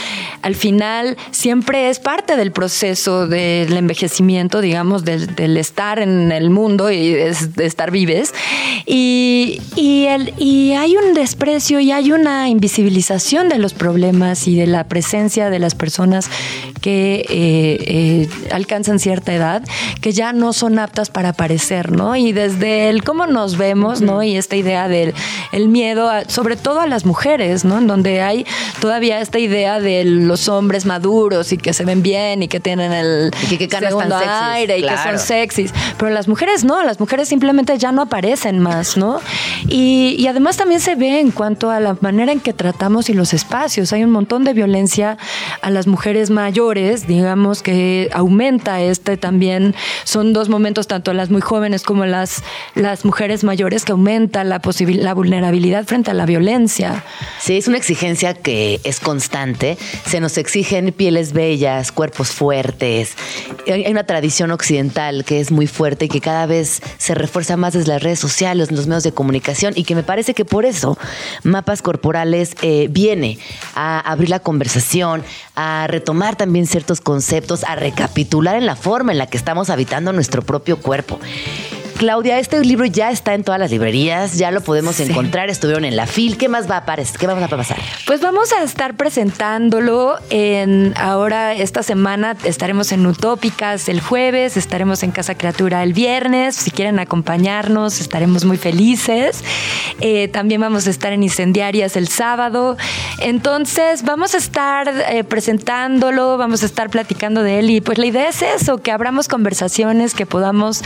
[0.42, 6.47] al final siempre es parte del proceso del envejecimiento, digamos, del, del estar en el
[6.48, 8.34] el mundo y es de estar vives.
[8.86, 14.56] Y, y, el, y hay un desprecio y hay una invisibilización de los problemas y
[14.56, 16.30] de la presencia de las personas
[16.82, 19.64] que eh, eh, alcanzan cierta edad,
[20.02, 22.16] que ya no son aptas para aparecer, ¿no?
[22.16, 24.24] Y desde el cómo nos vemos, ¿no?
[24.24, 25.14] Y esta idea del
[25.52, 27.80] el miedo, sobre todo a las mujeres, ¿no?
[27.80, 28.46] En donde hay
[28.80, 32.94] todavía esta idea de los hombres maduros y que se ven bien y que tienen
[32.94, 35.74] el y que, segundo aire y que son sexys.
[35.98, 39.20] Pero las mujeres no, las mujeres simplemente ya no aparecen más, ¿no?
[39.68, 43.14] Y, y además también se ve en cuanto a la manera en que tratamos y
[43.14, 43.94] los espacios.
[43.94, 45.18] Hay un montón de violencia
[45.62, 49.76] a las mujeres mayores, digamos que aumenta este también.
[50.04, 52.44] Son dos momentos, tanto las muy jóvenes como las,
[52.76, 57.04] las mujeres mayores, que aumenta la, la vulnerabilidad frente a la violencia.
[57.40, 59.78] Sí, es una exigencia que es constante.
[60.06, 63.14] Se nos exigen pieles bellas, cuerpos fuertes.
[63.68, 67.72] Hay una tradición occidental que es muy fuerte y que cada vez se refuerza más
[67.72, 70.98] desde las redes sociales, los medios de comunicación y que me parece que por eso
[71.44, 73.40] Mapas Corporales eh, viene
[73.76, 75.24] a abrir la conversación,
[75.56, 80.12] a retomar también ciertos conceptos, a recapitular en la forma en la que estamos habitando
[80.12, 81.18] nuestro propio cuerpo.
[81.98, 85.96] Claudia, este libro ya está en todas las librerías, ya lo podemos encontrar, estuvieron en
[85.96, 86.38] la FIL.
[86.38, 87.18] ¿Qué más va a aparecer?
[87.18, 87.78] ¿Qué vamos a pasar?
[88.06, 95.02] Pues vamos a estar presentándolo en ahora esta semana estaremos en Utópicas el jueves, estaremos
[95.02, 96.56] en Casa Criatura el viernes.
[96.56, 99.44] Si quieren acompañarnos, estaremos muy felices.
[100.00, 102.78] Eh, también vamos a estar en Incendiarias el sábado.
[103.20, 108.06] Entonces, vamos a estar eh, presentándolo, vamos a estar platicando de él y pues la
[108.06, 110.84] idea es eso, que abramos conversaciones, que podamos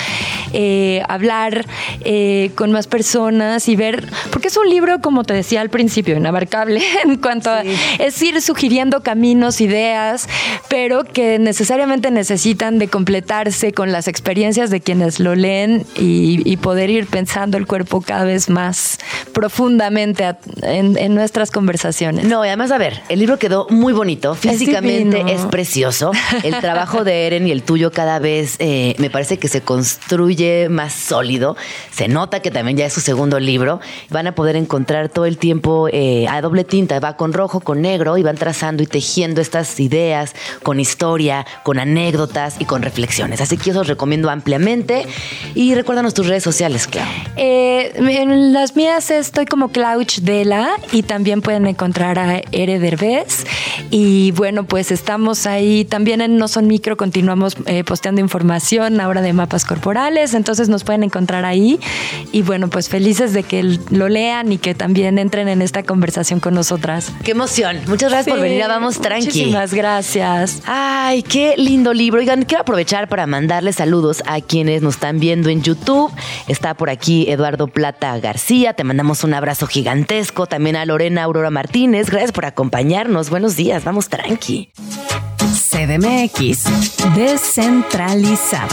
[0.54, 1.66] eh, hablar
[2.04, 6.16] eh, con más personas y ver, porque es un libro, como te decía al principio,
[6.16, 7.64] inabarcable en cuanto a
[8.00, 10.28] es ir sugiriendo caminos, ideas,
[10.70, 16.92] pero que necesariamente necesitan de completarse con las experiencias de quienes lo leen y, poder
[16.92, 19.00] ir pensando el cuerpo cada vez más
[19.34, 22.26] profundamente en, nuestras conversaciones.
[22.26, 26.12] No, y además, a ver, el libro quedó muy bonito, físicamente es, precioso,
[26.44, 30.70] el trabajo de Eren y el tuyo cada vez eh, me parece que se construye
[30.70, 31.56] más sólido.
[31.92, 33.80] Se nota que también ya es su segundo libro.
[34.10, 37.82] Van a poder encontrar todo el tiempo eh, a doble tinta, va con rojo, con
[37.82, 43.42] negro, y van trazando y tejiendo estas ideas con historia, con anécdotas y con reflexiones.
[43.42, 45.06] Así que yo os recomiendo ampliamente.
[45.56, 47.08] Y recuérdanos tus redes sociales, Clau.
[47.36, 53.46] Eh, en las mías estoy como Clouch Dela y también pueden encontrar a Ere Derbez.
[53.90, 59.22] Y bueno, pues estamos ahí también en No Son Micro, continuamos eh, posteando información ahora
[59.22, 60.34] de mapas corporales.
[60.34, 61.80] Entonces nos pueden encontrar ahí.
[62.32, 66.40] Y bueno, pues felices de que lo lean y que también entren en esta conversación
[66.40, 67.12] con nosotras.
[67.24, 67.80] Qué emoción.
[67.88, 69.26] Muchas gracias por venir a Vamos Tranqui.
[69.26, 70.62] Muchísimas gracias.
[70.66, 72.20] Ay, qué lindo libro.
[72.20, 76.12] Oigan, quiero aprovechar para mandarles saludos a quienes nos están viendo en YouTube.
[76.48, 78.74] Está por aquí Eduardo Plata García.
[78.74, 80.46] Te mandamos un abrazo gigantesco.
[80.46, 82.10] También a Lorena Aurora Martínez.
[82.10, 83.30] Gracias por acompañarnos.
[83.30, 83.84] Buenos días.
[83.84, 84.72] Vamos tranqui.
[85.82, 86.66] CDMX
[87.16, 88.68] descentralizada.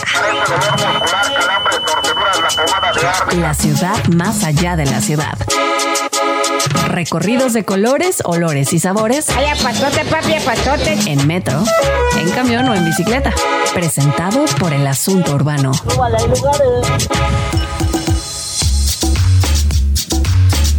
[3.40, 5.38] La ciudad más allá de la ciudad.
[6.88, 9.26] Recorridos de colores, olores y sabores.
[11.06, 11.64] En metro,
[12.18, 13.32] en camión o en bicicleta.
[13.72, 15.72] Presentado por el asunto urbano.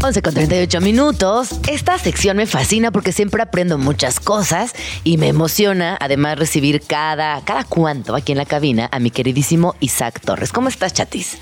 [0.02, 1.50] 11 con 38 minutos.
[1.68, 7.42] Esta sección me fascina porque siempre aprendo muchas cosas y me emociona además recibir cada,
[7.44, 10.54] cada cuanto aquí en la cabina a mi queridísimo Isaac Torres.
[10.54, 11.38] ¿Cómo estás, chatis?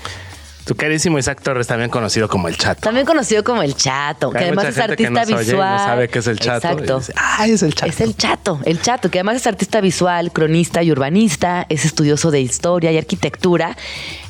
[0.68, 2.82] Tu carísimo Isaac Torres, también conocido como el Chato.
[2.82, 5.72] También conocido como el Chato, que además es artista visual.
[5.72, 6.68] no sabe qué es el Chato.
[6.68, 7.00] Exacto.
[7.16, 7.90] ah, es el Chato.
[7.90, 12.30] Es el Chato, el Chato, que además es artista visual, cronista y urbanista, es estudioso
[12.30, 13.78] de historia y arquitectura,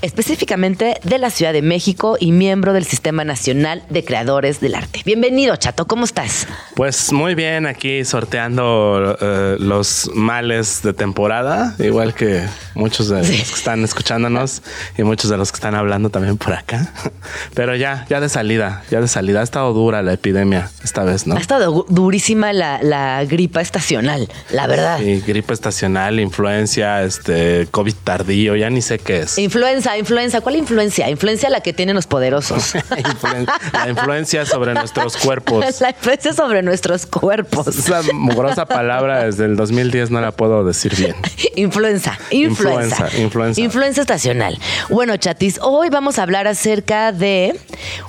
[0.00, 5.02] específicamente de la Ciudad de México y miembro del Sistema Nacional de Creadores del Arte.
[5.04, 6.46] Bienvenido, Chato, ¿cómo estás?
[6.76, 12.46] Pues muy bien, aquí sorteando eh, los males de temporada, igual que
[12.76, 14.62] muchos de los que están escuchándonos
[14.96, 16.92] y muchos de los que están hablando también por acá.
[17.54, 19.40] Pero ya, ya de salida, ya de salida.
[19.40, 21.36] Ha estado dura la epidemia esta vez, ¿no?
[21.36, 24.98] Ha estado durísima la, gripa estacional, la verdad.
[24.98, 29.38] Sí, gripa estacional, influencia, este, COVID tardío, ya ni sé qué es.
[29.38, 30.40] Influenza, influenza.
[30.40, 31.08] ¿Cuál influencia?
[31.10, 32.74] Influencia la que tienen los poderosos.
[33.72, 35.80] la influencia sobre nuestros cuerpos.
[35.80, 37.68] La influencia sobre nuestros cuerpos.
[37.68, 41.14] Esa mugrosa palabra desde el 2010 no la puedo decir bien.
[41.56, 43.04] Influenza, influenza.
[43.04, 43.60] Influenza, influenza.
[43.60, 44.58] Influenza estacional.
[44.88, 47.58] Bueno, chatis, hoy vamos a hablar acerca de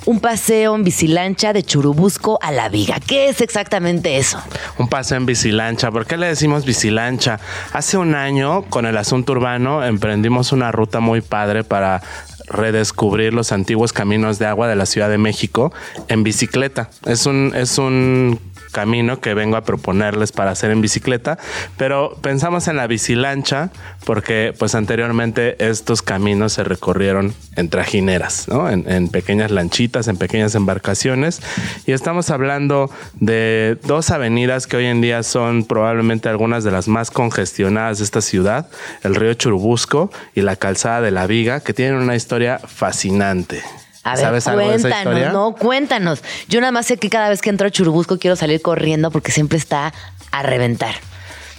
[0.06, 2.98] un paseo en bicilancha de Churubusco a La Viga.
[3.00, 4.42] ¿Qué es exactamente eso?
[4.78, 5.90] Un paseo en bicilancha.
[5.90, 7.40] ¿Por qué le decimos bicilancha?
[7.72, 12.02] Hace un año, con el asunto urbano, emprendimos una ruta muy padre para
[12.50, 15.72] redescubrir los antiguos caminos de agua de la Ciudad de México
[16.08, 16.90] en bicicleta.
[17.06, 18.40] Es un, es un
[18.70, 21.38] camino que vengo a proponerles para hacer en bicicleta,
[21.76, 23.70] pero pensamos en la bicilancha
[24.04, 28.70] porque pues anteriormente estos caminos se recorrieron en trajineras, ¿no?
[28.70, 31.40] en, en pequeñas lanchitas, en pequeñas embarcaciones
[31.86, 36.88] y estamos hablando de dos avenidas que hoy en día son probablemente algunas de las
[36.88, 38.68] más congestionadas de esta ciudad,
[39.02, 43.62] el río Churubusco y la calzada de la Viga, que tienen una historia fascinante.
[44.02, 46.22] A ver, cuéntanos, no, cuéntanos.
[46.48, 49.30] Yo nada más sé que cada vez que entro a Churubusco quiero salir corriendo porque
[49.30, 49.92] siempre está
[50.30, 50.94] a reventar.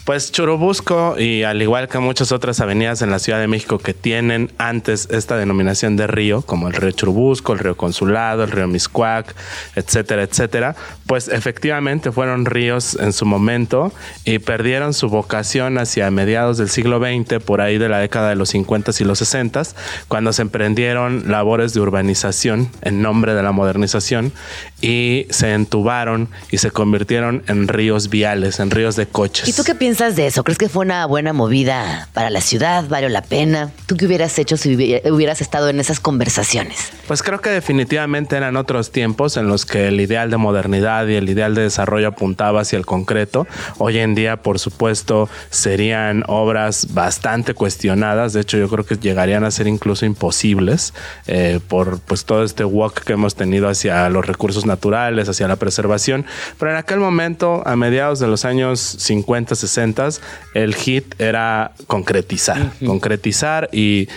[0.05, 3.93] Pues Churubusco y al igual que muchas otras avenidas en la Ciudad de México que
[3.93, 8.67] tienen antes esta denominación de río, como el río Churubusco, el río Consulado, el río
[8.67, 9.35] Miscuac,
[9.75, 13.93] etcétera, etcétera, pues efectivamente fueron ríos en su momento
[14.25, 18.35] y perdieron su vocación hacia mediados del siglo XX, por ahí de la década de
[18.35, 19.61] los 50 y los 60,
[20.07, 24.33] cuando se emprendieron labores de urbanización en nombre de la modernización
[24.81, 29.47] y se entubaron y se convirtieron en ríos viales, en ríos de coches.
[29.47, 30.01] ¿Y tú qué piensas?
[30.15, 30.43] de eso?
[30.43, 32.87] ¿Crees que fue una buena movida para la ciudad?
[32.89, 33.71] ¿Valió la pena?
[33.85, 34.73] ¿Tú qué hubieras hecho si
[35.09, 36.91] hubieras estado en esas conversaciones?
[37.07, 41.15] Pues creo que definitivamente eran otros tiempos en los que el ideal de modernidad y
[41.15, 43.47] el ideal de desarrollo apuntaba hacia el concreto.
[43.77, 48.33] Hoy en día, por supuesto, serían obras bastante cuestionadas.
[48.33, 50.93] De hecho, yo creo que llegarían a ser incluso imposibles
[51.27, 55.57] eh, por pues todo este walk que hemos tenido hacia los recursos naturales, hacia la
[55.57, 56.25] preservación.
[56.57, 60.09] Pero en aquel momento, a mediados de los años 50, 60,
[60.53, 64.07] el hit era concretizar, concretizar y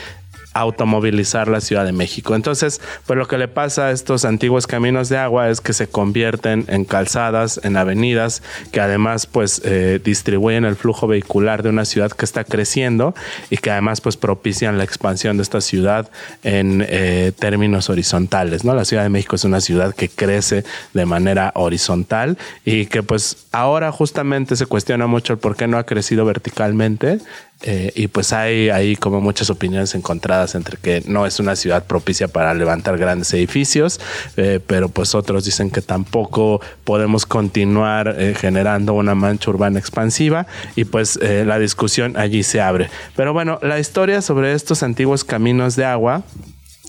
[0.54, 2.34] automovilizar la Ciudad de México.
[2.34, 5.88] Entonces, pues lo que le pasa a estos antiguos caminos de agua es que se
[5.88, 11.84] convierten en calzadas, en avenidas, que además pues eh, distribuyen el flujo vehicular de una
[11.84, 13.14] ciudad que está creciendo
[13.50, 16.10] y que además pues propician la expansión de esta ciudad
[16.42, 18.74] en eh, términos horizontales, ¿no?
[18.74, 23.48] La Ciudad de México es una ciudad que crece de manera horizontal y que pues
[23.52, 27.18] ahora justamente se cuestiona mucho el por qué no ha crecido verticalmente
[27.62, 31.84] eh, y pues hay ahí como muchas opiniones encontradas entre que no es una ciudad
[31.84, 34.00] propicia para levantar grandes edificios,
[34.36, 40.46] eh, pero pues otros dicen que tampoco podemos continuar eh, generando una mancha urbana expansiva
[40.76, 42.90] y pues la discusión allí se abre.
[43.16, 46.22] Pero bueno, la historia sobre estos antiguos caminos de agua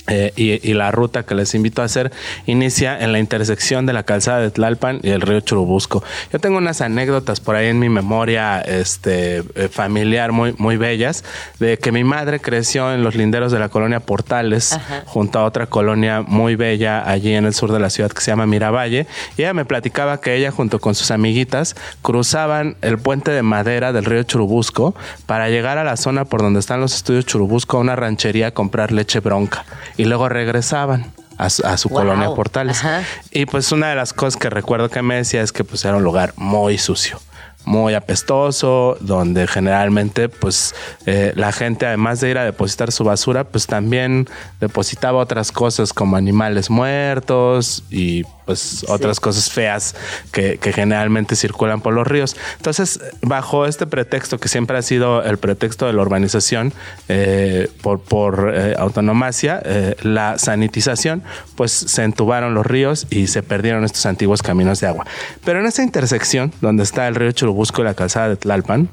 [0.08, 2.12] eh, y, la ruta que les invito a hacer
[2.46, 6.04] inicia en la intersección de la calzada de Tlalpan y el río Churubusco.
[6.32, 11.24] Yo tengo unas anécdotas por ahí en mi memoria este, eh, familiar muy, muy bellas
[11.60, 15.66] de que mi madre creció en los linderos de la colonia Portales junto a otra
[15.66, 19.42] colonia muy bella allí en el sur de la ciudad que se llama Miravalle y
[19.42, 24.06] ella me platicaba que ella junto con sus amiguitas cruzaban el puente de madera del
[24.06, 24.94] río Churubusco
[25.26, 28.52] para llegar a la zona por donde están los estudios Churubusco a una ranchería a
[28.52, 29.66] comprar leche bronca
[29.98, 31.14] y luego regresaban.
[31.38, 32.82] A su, colonia Portales.
[33.30, 35.98] Y pues una de las cosas que recuerdo que me decía es que pues era
[35.98, 37.20] un lugar muy sucio
[37.66, 40.74] muy apestoso, donde generalmente pues
[41.06, 44.30] eh, la gente además de ir a depositar su basura, pues también
[44.60, 49.96] depositaba otras cosas como animales muertos y pues otras cosas feas
[50.32, 52.36] que, generalmente circulan por los ríos.
[52.58, 56.74] Entonces, bajo este pretexto que siempre ha sido el pretexto de la urbanización
[57.08, 61.24] eh, por, por eh, autonomacia, eh, la sanitización,
[61.56, 65.06] pues se entubaron los ríos y se perdieron estos antiguos caminos de agua.
[65.44, 68.90] Pero en esa intersección, donde está el río Churubusco y la calzada de Tlalpan,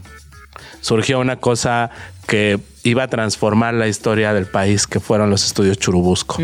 [0.81, 1.91] surgió una cosa
[2.27, 6.39] que iba a transformar la historia del país, que fueron los estudios Churubusco,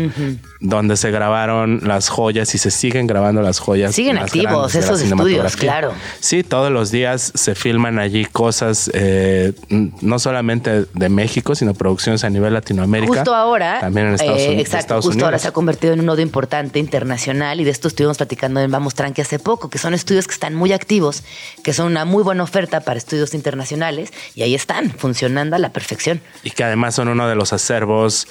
[0.61, 3.93] donde se grabaron las joyas y se siguen grabando las joyas.
[3.93, 5.93] Siguen activos esos estudios, claro.
[6.19, 12.23] Sí, todos los días se filman allí cosas, eh, no solamente de México, sino producciones
[12.23, 13.13] a nivel Latinoamérica.
[13.13, 16.21] Justo ahora, también en Estados, eh, exacto, justo ahora se ha convertido en un nodo
[16.21, 20.27] importante internacional y de esto estuvimos platicando en Vamos Tranqui hace poco, que son estudios
[20.27, 21.23] que están muy activos,
[21.63, 25.69] que son una muy buena oferta para estudios internacionales y ahí están, funcionando a la
[25.69, 28.27] perfección y que además son uno de los acervos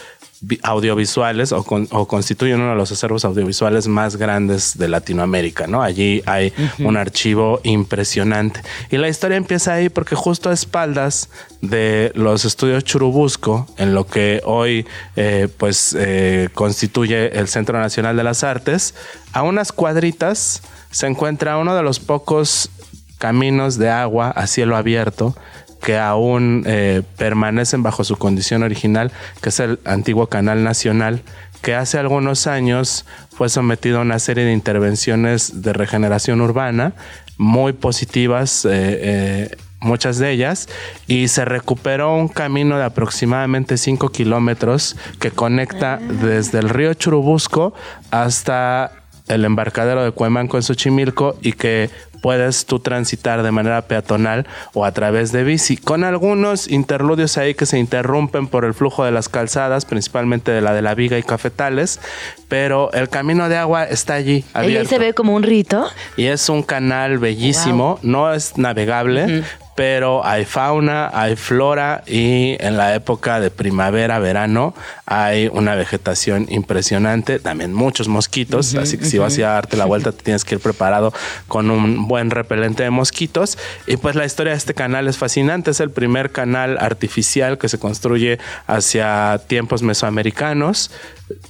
[0.63, 5.83] audiovisuales o, constituyen uno de los acervos audiovisuales más grandes de Latinoamérica, ¿no?
[5.83, 8.61] Allí hay un archivo impresionante.
[8.91, 11.29] Y la historia empieza ahí porque justo a espaldas
[11.61, 18.17] de los estudios Churubusco, en lo que hoy eh, pues eh, constituye el Centro Nacional
[18.17, 18.95] de las Artes,
[19.33, 22.71] a unas cuadritas se encuentra uno de los pocos
[23.19, 25.35] caminos de agua a cielo abierto
[25.81, 31.23] que aún eh, permanecen bajo su condición original, que es el antiguo canal nacional
[31.63, 36.95] que hace algunos años fue sometido a una serie de intervenciones de regeneración urbana
[37.37, 38.65] muy positivas.
[38.65, 40.69] Eh, eh, muchas de ellas,
[41.07, 47.75] y se recuperó un camino de aproximadamente 5 kilómetros que conecta desde el río Churubusco
[48.11, 48.91] hasta
[49.29, 54.85] el embarcadero de Cuemanco en Xochimilco y que puedes tú transitar de manera peatonal o
[54.85, 59.11] a través de bici, con algunos interludios ahí que se interrumpen por el flujo de
[59.11, 62.01] las calzadas, principalmente de la de la viga y cafetales,
[62.49, 64.45] pero el camino de agua está allí.
[64.53, 64.81] Abierto.
[64.81, 65.87] Ahí se ve como un rito.
[66.17, 69.45] Y es un canal bellísimo, no es navegable,
[69.79, 74.75] pero hay fauna, hay flora y en la época de primavera, verano,
[75.07, 80.11] hay una vegetación impresionante, también muchos mosquitos, así que si vas a darte la vuelta
[80.11, 81.15] te tienes que ir preparado
[81.47, 83.57] con un buen repelente de mosquitos.
[83.87, 87.69] Y pues la historia de este canal es fascinante, es el primer canal artificial que
[87.69, 90.91] se construye hacia tiempos mesoamericanos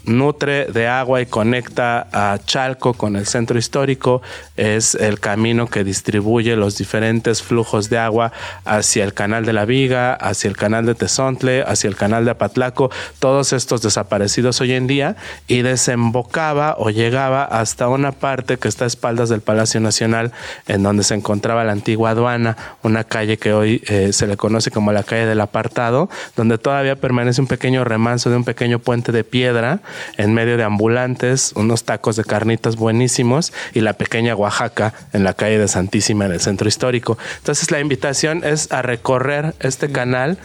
[0.05, 4.23] nutre de agua y conecta a Chalco con el centro histórico.
[4.57, 8.33] Es el camino que distribuye los diferentes flujos de agua
[8.65, 12.33] hacia el canal de la Viga, hacia el canal de Tezontle, hacia el canal de
[12.33, 15.17] Apatlaco, todos estos desaparecidos hoy en día,
[15.47, 20.33] y desembocaba o llegaba hasta una parte que está a espaldas del Palacio Nacional,
[20.67, 24.71] en donde se encontraba la antigua aduana, una calle que hoy eh, se le conoce
[24.71, 29.13] como la calle del apartado, donde todavía permanece un pequeño remanso de un pequeño puente
[29.13, 29.68] de piedra
[30.17, 35.35] en medio de ambulantes, unos tacos de carnitas buenísimos y la pequeña Oaxaca en la
[35.35, 37.19] calle de Santísima en el centro histórico.
[37.39, 40.39] Entonces la invitación es a recorrer este canal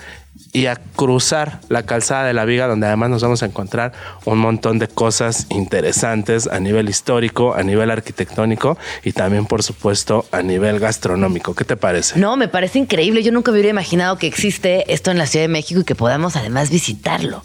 [0.52, 3.94] y a cruzar la calzada de la viga donde además nos vamos a encontrar
[4.26, 10.26] un montón de cosas interesantes a nivel histórico, a nivel arquitectónico y también por supuesto
[10.32, 11.54] a nivel gastronómico.
[11.56, 12.20] ¿Qué te parece?
[12.20, 13.24] No, me parece increíble.
[13.24, 16.36] Yo nunca hubiera imaginado que existe esto en la Ciudad de México y que podamos
[16.36, 17.44] además visitarlo.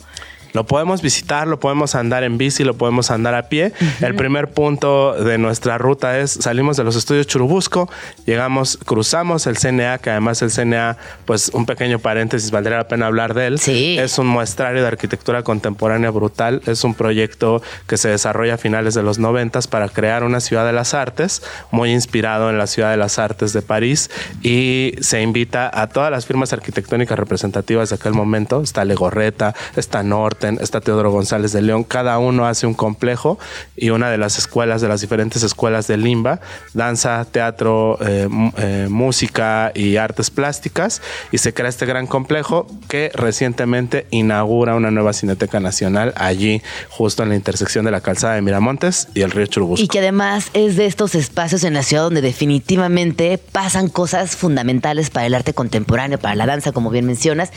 [0.52, 3.72] Lo podemos visitar, lo podemos andar en bici, lo podemos andar a pie.
[4.00, 7.90] El primer punto de nuestra ruta es salimos de los estudios Churubusco,
[8.26, 13.06] llegamos, cruzamos el CNA, que además el CNA, pues un pequeño paréntesis, valdría la pena
[13.06, 13.58] hablar de él.
[13.58, 13.98] Sí.
[13.98, 16.62] Es un muestrario de arquitectura contemporánea brutal.
[16.66, 20.64] Es un proyecto que se desarrolla a finales de los noventas para crear una ciudad
[20.66, 24.10] de las artes, muy inspirado en la ciudad de las artes de París
[24.42, 28.62] y se invita a todas las firmas arquitectónicas representativas de aquel momento.
[28.62, 33.38] Está Legorreta, está Norte, está Teodoro González de León, cada uno hace un complejo
[33.76, 36.40] y una de las escuelas, de las diferentes escuelas de Limba,
[36.74, 43.10] danza, teatro, eh, eh, música y artes plásticas, y se crea este gran complejo que
[43.14, 48.42] recientemente inaugura una nueva Cineteca Nacional allí, justo en la intersección de la calzada de
[48.42, 49.82] Miramontes y el río Churubusco.
[49.84, 55.10] Y que además es de estos espacios en la ciudad donde definitivamente pasan cosas fundamentales
[55.10, 57.50] para el arte contemporáneo, para la danza, como bien mencionas.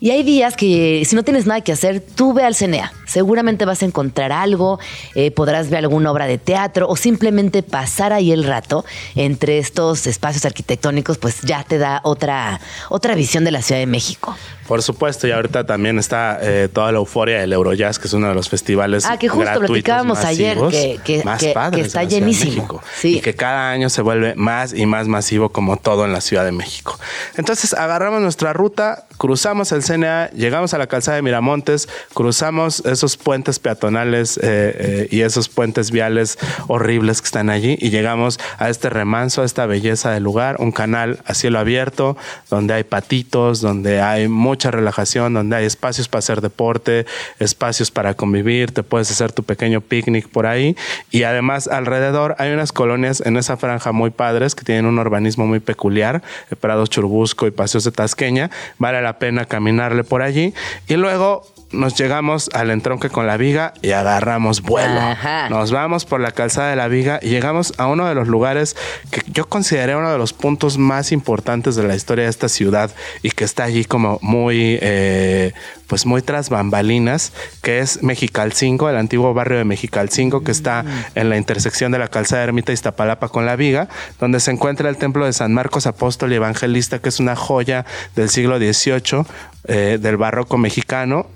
[0.00, 2.92] Y hay días que si no tienes nada que hacer, tú ve al CNEA.
[3.06, 4.78] Seguramente vas a encontrar algo,
[5.14, 8.84] eh, podrás ver alguna obra de teatro o simplemente pasar ahí el rato
[9.14, 13.86] entre estos espacios arquitectónicos, pues ya te da otra, otra visión de la Ciudad de
[13.86, 14.36] México.
[14.68, 18.28] Por supuesto, y ahorita también está eh, toda la euforia del Eurojazz, que es uno
[18.28, 19.06] de los festivales.
[19.06, 22.82] Ah, que justo platicábamos ayer, que, que, más que, está llenísimo.
[22.94, 23.16] Sí.
[23.16, 26.44] Y que cada año se vuelve más y más masivo, como todo en la Ciudad
[26.44, 26.98] de México.
[27.36, 33.16] Entonces, agarramos nuestra ruta, cruzamos el CNA, llegamos a la calzada de Miramontes, cruzamos esos
[33.16, 38.68] puentes peatonales eh, eh, y esos puentes viales horribles que están allí, y llegamos a
[38.68, 42.18] este remanso, a esta belleza del lugar, un canal a cielo abierto,
[42.50, 47.06] donde hay patitos, donde hay mucha relajación, donde hay espacios para hacer deporte,
[47.38, 50.76] espacios para convivir, te puedes hacer tu pequeño picnic por ahí.
[51.12, 55.46] Y además alrededor hay unas colonias en esa franja muy padres que tienen un urbanismo
[55.46, 56.24] muy peculiar,
[56.58, 58.50] Prados Churbusco y Paseos de Tasqueña.
[58.78, 60.52] Vale la pena caminarle por allí.
[60.88, 65.00] Y luego nos llegamos al entronque con la viga y agarramos vuelo.
[65.00, 65.48] Ajá.
[65.50, 68.76] Nos vamos por la calzada de la viga y llegamos a uno de los lugares
[69.10, 72.90] que yo consideré uno de los puntos más importantes de la historia de esta ciudad
[73.22, 75.52] y que está allí como muy, eh,
[75.86, 81.28] pues muy tras bambalinas, que es Mexicalcingo, el antiguo barrio de Mexicalcingo que está en
[81.28, 83.88] la intersección de la calzada Ermita Iztapalapa con la viga,
[84.18, 87.84] donde se encuentra el templo de San Marcos Apóstol y Evangelista, que es una joya
[88.16, 89.24] del siglo XVIII,
[89.64, 91.26] eh, del barroco mexicano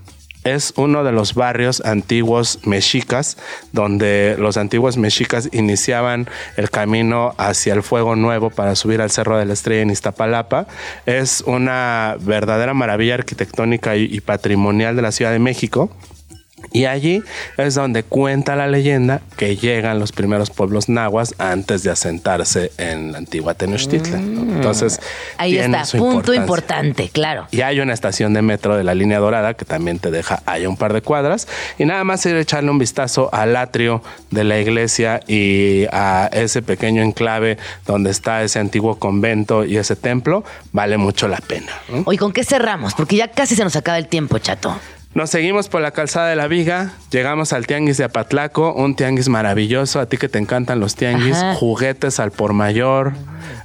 [0.44, 3.36] es uno de los barrios antiguos mexicas,
[3.72, 9.38] donde los antiguos mexicas iniciaban el camino hacia el fuego nuevo para subir al Cerro
[9.38, 10.66] de la Estrella en Iztapalapa.
[11.06, 15.90] Es una verdadera maravilla arquitectónica y, patrimonial de la Ciudad de México.
[16.70, 17.22] Y allí
[17.56, 23.12] es donde cuenta la leyenda que llegan los primeros pueblos nahuas antes de asentarse en
[23.12, 24.34] la antigua Tenochtitlan.
[24.34, 24.54] ¿no?
[24.54, 25.00] Entonces,
[25.36, 27.46] Ahí tiene está, su punto importante, claro.
[27.50, 30.66] Y hay una estación de metro de la línea dorada que también te deja ahí
[30.66, 31.48] un par de cuadras.
[31.78, 36.28] Y nada más ir a echarle un vistazo al atrio de la iglesia y a
[36.32, 41.72] ese pequeño enclave donde está ese antiguo convento y ese templo, vale mucho la pena.
[41.88, 42.04] ¿no?
[42.22, 42.94] ¿con qué cerramos?
[42.94, 44.78] Porque ya casi se nos acaba el tiempo, chato.
[45.14, 49.28] Nos seguimos por la calzada de la Viga, llegamos al tianguis de Apatlaco, un tianguis
[49.28, 51.54] maravilloso, a ti que te encantan los tianguis, Ajá.
[51.54, 53.12] juguetes al por mayor,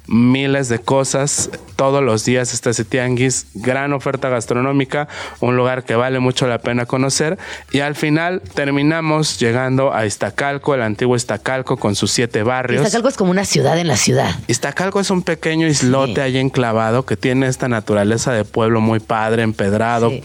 [0.07, 5.07] miles de cosas, todos los días está ese tianguis, gran oferta gastronómica,
[5.41, 7.37] un lugar que vale mucho la pena conocer
[7.71, 12.81] y al final terminamos llegando a Iztacalco, el antiguo Iztacalco con sus siete barrios.
[12.83, 14.35] Iztacalco es como una ciudad en la ciudad.
[14.47, 16.21] Iztacalco es un pequeño islote Sí.
[16.21, 20.23] ahí enclavado que tiene esta naturaleza de pueblo muy padre, empedrado, Sí.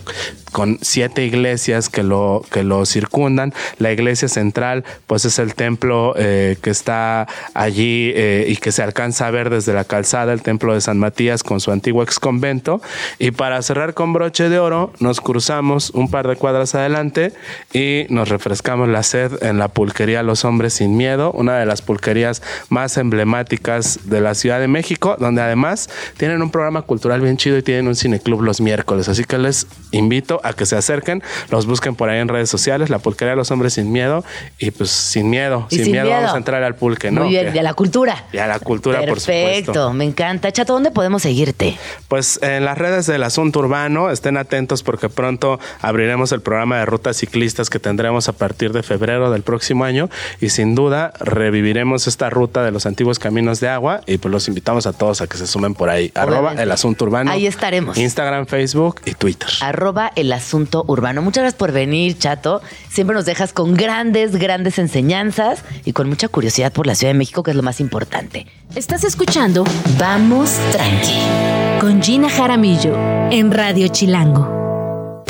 [0.52, 3.52] con siete iglesias que lo, que lo circundan.
[3.78, 8.82] La iglesia central, pues es el templo eh, que está allí eh, y que se
[8.82, 12.18] alcanza a ver desde la calzada, el templo de San Matías con su antiguo ex
[12.18, 12.80] convento.
[13.18, 17.32] Y para cerrar con broche de oro, nos cruzamos un par de cuadras adelante
[17.72, 21.82] y nos refrescamos la sed en la pulquería Los Hombres Sin Miedo, una de las
[21.82, 27.36] pulquerías más emblemáticas de la Ciudad de México, donde además tienen un programa cultural bien
[27.36, 29.08] chido y tienen un cineclub los miércoles.
[29.08, 32.90] Así que les invito a que se acerquen, los busquen por ahí en redes sociales,
[32.90, 34.24] la pulquería Los Hombres Sin Miedo,
[34.58, 36.16] y pues sin miedo, sin, sin miedo, miedo.
[36.16, 37.22] vamos a entrar al pulque, ¿no?
[37.22, 38.24] Muy bien, y a la cultura.
[38.32, 39.20] y a la cultura, por
[39.64, 40.52] Perfecto, me encanta.
[40.52, 41.76] Chato, ¿dónde podemos seguirte?
[42.08, 46.86] Pues en las redes del asunto urbano, estén atentos porque pronto abriremos el programa de
[46.86, 50.08] rutas ciclistas que tendremos a partir de febrero del próximo año
[50.40, 54.48] y sin duda reviviremos esta ruta de los antiguos caminos de agua y pues los
[54.48, 56.10] invitamos a todos a que se sumen por ahí.
[56.14, 57.30] Arroba el asunto urbano.
[57.30, 57.96] Ahí estaremos.
[57.96, 59.48] Instagram, Facebook y Twitter.
[59.60, 61.22] Arroba el asunto urbano.
[61.22, 62.62] Muchas gracias por venir, Chato.
[62.88, 67.18] Siempre nos dejas con grandes, grandes enseñanzas y con mucha curiosidad por la Ciudad de
[67.18, 68.46] México, que es lo más importante.
[68.74, 69.51] Estás escuchando
[69.98, 71.18] Vamos Tranqui
[71.78, 72.96] con Gina Jaramillo
[73.30, 75.24] en Radio Chilango.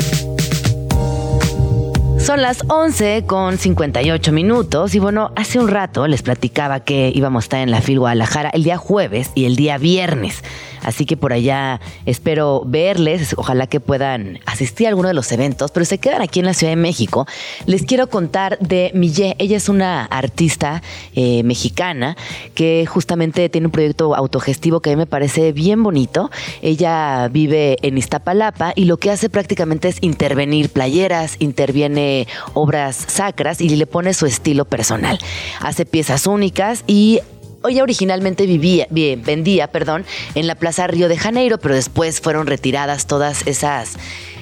[2.19, 7.43] Son las 11 con 58 minutos y bueno, hace un rato les platicaba que íbamos
[7.43, 10.41] a estar en la FIL Guadalajara el día jueves y el día viernes.
[10.83, 15.71] Así que por allá espero verles, ojalá que puedan asistir a alguno de los eventos,
[15.71, 17.25] pero se quedan aquí en la Ciudad de México.
[17.65, 19.35] Les quiero contar de Millet.
[19.39, 20.81] Ella es una artista
[21.15, 22.17] eh, mexicana
[22.53, 26.31] que justamente tiene un proyecto autogestivo que a mí me parece bien bonito.
[26.61, 33.61] Ella vive en Iztapalapa y lo que hace prácticamente es intervenir playeras, interviene obras sacras
[33.61, 35.19] y le pone su estilo personal.
[35.59, 37.21] Hace piezas únicas y
[37.67, 40.05] ella originalmente vivía, vi- vendía, perdón,
[40.35, 43.93] en la Plaza Río de Janeiro, pero después fueron retiradas todas esas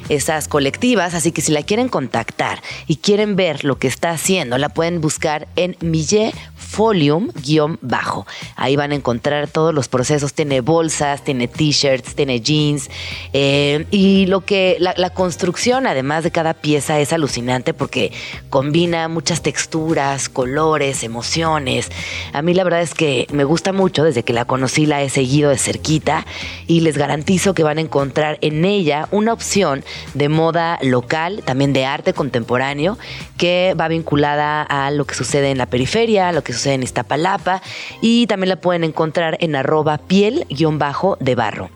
[0.10, 4.58] esas colectivas, así que si la quieren contactar y quieren ver lo que está haciendo,
[4.58, 6.34] la pueden buscar en Millet
[6.72, 8.26] Folium-bajo.
[8.56, 10.34] Ahí van a encontrar todos los procesos.
[10.34, 12.90] Tiene bolsas, tiene t-shirts, tiene jeans.
[13.34, 18.14] eh, y lo que la, la construcción, además de cada pieza, es alucinante porque
[18.50, 21.90] combina muchas texturas, colores, emociones.
[22.32, 24.04] A mí la verdad es que me gusta mucho.
[24.04, 26.26] Desde que la conocí la he seguido de cerquita
[26.68, 31.74] y les garantizo que van a encontrar en ella una opción de moda local, también
[31.74, 32.98] de arte contemporáneo,
[33.38, 36.84] que va vinculada a lo que sucede en la periferia, a lo que sucede en
[36.84, 37.62] Iztapalapa
[38.01, 41.70] y también la pueden encontrar en arroba piel-de barro.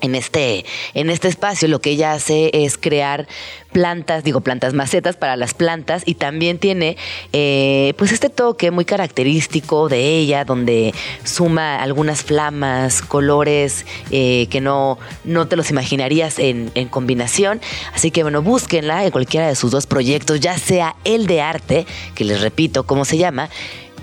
[0.00, 3.26] En este, en este espacio lo que ella hace es crear
[3.72, 6.96] plantas, digo plantas macetas para las plantas y también tiene
[7.32, 10.94] eh, pues este toque muy característico de ella donde
[11.24, 17.60] suma algunas flamas, colores eh, que no, no te los imaginarías en, en combinación.
[17.92, 21.86] Así que bueno, búsquenla en cualquiera de sus dos proyectos, ya sea el de arte,
[22.14, 23.50] que les repito cómo se llama,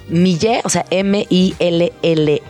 [0.07, 2.41] Millet, o sea, M-I-L-L-E,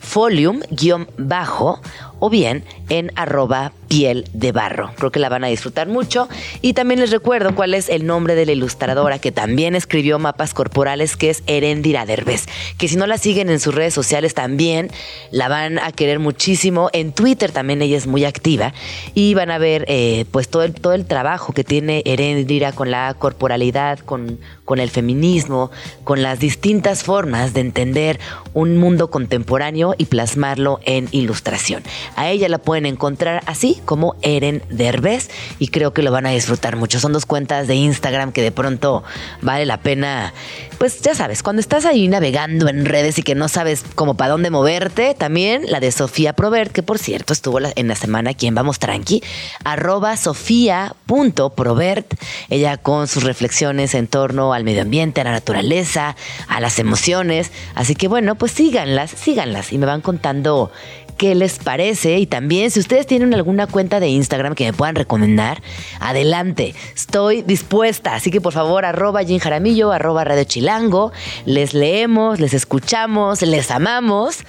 [0.00, 1.80] folium guion bajo
[2.18, 4.92] o bien en arroba piel de barro.
[4.96, 6.28] Creo que la van a disfrutar mucho.
[6.62, 10.54] Y también les recuerdo cuál es el nombre de la ilustradora que también escribió mapas
[10.54, 12.46] corporales, que es Erendira Derbez.
[12.78, 14.90] Que si no la siguen en sus redes sociales también
[15.30, 16.90] la van a querer muchísimo.
[16.92, 18.72] En Twitter también ella es muy activa.
[19.14, 22.90] Y van a ver eh, pues todo el, todo el trabajo que tiene Erendira con
[22.90, 25.70] la corporalidad, con, con el feminismo,
[26.04, 28.18] con las distintas formas de entender
[28.54, 31.82] un mundo contemporáneo y plasmarlo en ilustración.
[32.16, 36.30] A ella la pueden encontrar así como Eren Derbez y creo que lo van a
[36.30, 37.00] disfrutar mucho.
[37.00, 39.04] Son dos cuentas de Instagram que de pronto
[39.42, 40.32] vale la pena,
[40.78, 44.30] pues ya sabes, cuando estás ahí navegando en redes y que no sabes como para
[44.30, 48.46] dónde moverte, también la de Sofía Provert, que por cierto estuvo en la semana aquí
[48.46, 49.22] en Vamos Tranqui,
[49.64, 52.14] arroba sofía.provert,
[52.50, 56.16] ella con sus reflexiones en torno al medio ambiente, a la naturaleza,
[56.48, 57.50] a las emociones.
[57.74, 60.70] Así que bueno, pues síganlas, síganlas y me van contando
[61.16, 64.94] qué les parece y también si ustedes tienen alguna cuenta de Instagram que me puedan
[64.94, 65.62] recomendar,
[66.00, 68.14] adelante, estoy dispuesta.
[68.14, 71.12] Así que por favor, arroba Jim Jaramillo, arroba Radio Chilango,
[71.46, 74.44] les leemos, les escuchamos, les amamos.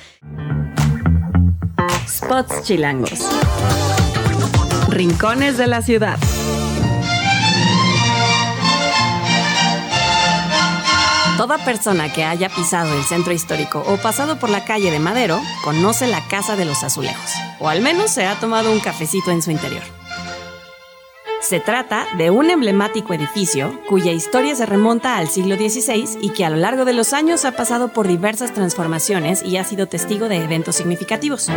[2.07, 3.20] Spots chilangos.
[4.89, 6.18] Rincones de la ciudad.
[11.38, 15.41] Toda persona que haya pisado el centro histórico o pasado por la calle de Madero
[15.65, 19.41] conoce la Casa de los Azulejos, o al menos se ha tomado un cafecito en
[19.41, 19.83] su interior.
[21.41, 26.45] Se trata de un emblemático edificio cuya historia se remonta al siglo XVI y que
[26.45, 30.29] a lo largo de los años ha pasado por diversas transformaciones y ha sido testigo
[30.29, 31.49] de eventos significativos.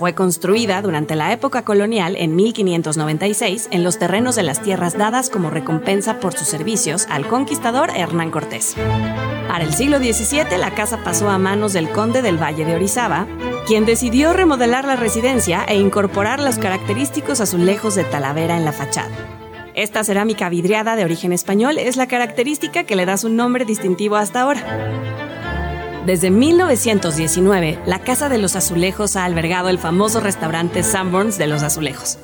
[0.00, 5.28] Fue construida durante la época colonial en 1596 en los terrenos de las tierras dadas
[5.28, 8.76] como recompensa por sus servicios al conquistador Hernán Cortés.
[9.46, 13.26] Para el siglo XVII la casa pasó a manos del conde del Valle de Orizaba,
[13.66, 19.14] quien decidió remodelar la residencia e incorporar los característicos azulejos de Talavera en la fachada.
[19.74, 24.16] Esta cerámica vidriada de origen español es la característica que le da su nombre distintivo
[24.16, 25.29] hasta ahora.
[26.06, 31.62] Desde 1919, la Casa de los Azulejos ha albergado el famoso restaurante Sanborns de los
[31.62, 32.18] Azulejos.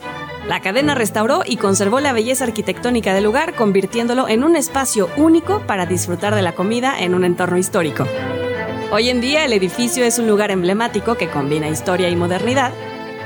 [0.48, 5.60] La cadena restauró y conservó la belleza arquitectónica del lugar, convirtiéndolo en un espacio único
[5.66, 8.06] para disfrutar de la comida en un entorno histórico.
[8.92, 12.72] Hoy en día el edificio es un lugar emblemático que combina historia y modernidad,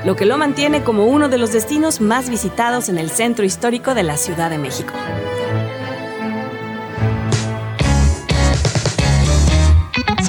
[0.03, 3.93] lo que lo mantiene como uno de los destinos más visitados en el centro histórico
[3.93, 4.91] de la Ciudad de México.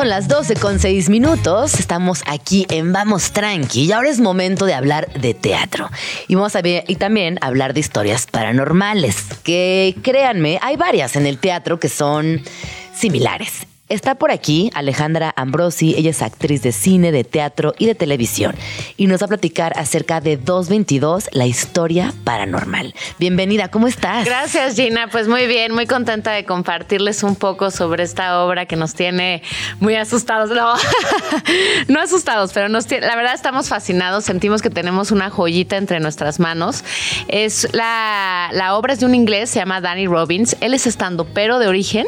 [0.02, 1.78] Son las 12 con 6 minutos.
[1.78, 5.88] Estamos aquí en Vamos Tranqui y ahora es momento de hablar de teatro.
[6.26, 9.26] Y vamos a y también hablar de historias paranormales.
[9.44, 12.42] Que créanme, hay varias en el teatro que son
[12.92, 13.68] similares.
[13.92, 18.54] Está por aquí Alejandra Ambrosi, ella es actriz de cine, de teatro y de televisión
[18.96, 22.94] y nos va a platicar acerca de 222, la historia paranormal.
[23.18, 24.24] Bienvenida, ¿cómo estás?
[24.24, 28.76] Gracias Gina, pues muy bien, muy contenta de compartirles un poco sobre esta obra que
[28.76, 29.42] nos tiene
[29.78, 30.48] muy asustados.
[30.48, 30.72] No,
[31.88, 36.40] no asustados, pero nos la verdad estamos fascinados, sentimos que tenemos una joyita entre nuestras
[36.40, 36.82] manos.
[37.28, 41.26] Es la, la obra es de un inglés, se llama Danny Robbins, él es estando
[41.26, 42.06] pero de origen,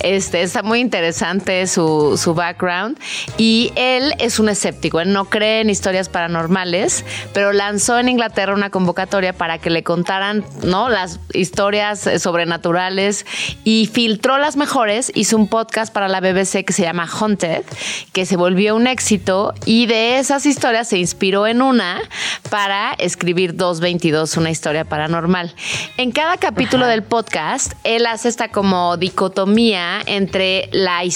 [0.00, 1.19] este, está muy interesante
[1.66, 2.98] su, su background.
[3.36, 8.54] Y él es un escéptico, él no cree en historias paranormales, pero lanzó en Inglaterra
[8.54, 10.88] una convocatoria para que le contaran ¿no?
[10.88, 13.26] las historias sobrenaturales
[13.64, 15.12] y filtró las mejores.
[15.14, 17.64] Hizo un podcast para la BBC que se llama Haunted,
[18.12, 22.00] que se volvió un éxito y de esas historias se inspiró en una
[22.50, 25.54] para escribir 222, una historia paranormal.
[25.96, 31.09] En cada capítulo del podcast, él hace esta como dicotomía entre la historia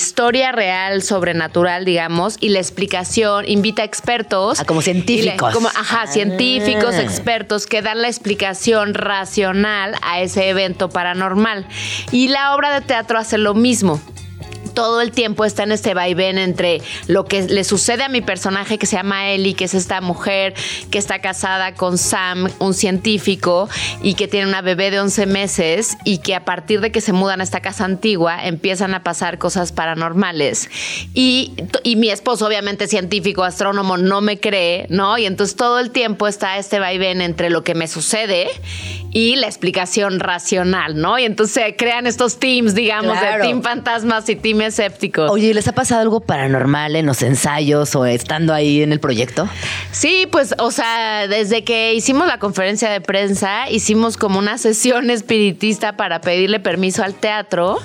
[0.52, 4.60] real, sobrenatural, digamos, y la explicación, invita a expertos.
[4.60, 5.52] Ah, como científicos.
[5.54, 6.06] como, ajá, Ah.
[6.06, 11.66] científicos, expertos que dan la explicación racional a ese evento paranormal.
[12.12, 14.00] Y la obra de teatro hace lo mismo
[14.74, 18.78] todo el tiempo está en este vaivén entre lo que le sucede a mi personaje
[18.78, 20.54] que se llama Ellie, que es esta mujer
[20.90, 23.68] que está casada con Sam, un científico,
[24.02, 27.12] y que tiene una bebé de 11 meses, y que a partir de que se
[27.12, 30.68] mudan a esta casa antigua empiezan a pasar cosas paranormales.
[31.14, 31.52] Y,
[31.82, 35.16] y mi esposo, obviamente científico, astrónomo, no me cree, ¿no?
[35.18, 38.48] Y entonces todo el tiempo está este vaivén entre lo que me sucede
[39.14, 41.18] y la explicación racional, ¿no?
[41.18, 43.42] Y entonces se crean estos teams, digamos, Claro.
[43.44, 45.30] de team fantasmas y team escépticos.
[45.30, 49.48] Oye, ¿les ha pasado algo paranormal en los ensayos o estando ahí en el proyecto?
[49.92, 55.08] Sí, pues, o sea, desde que hicimos la conferencia de prensa, hicimos como una sesión
[55.10, 57.78] espiritista para pedirle permiso al teatro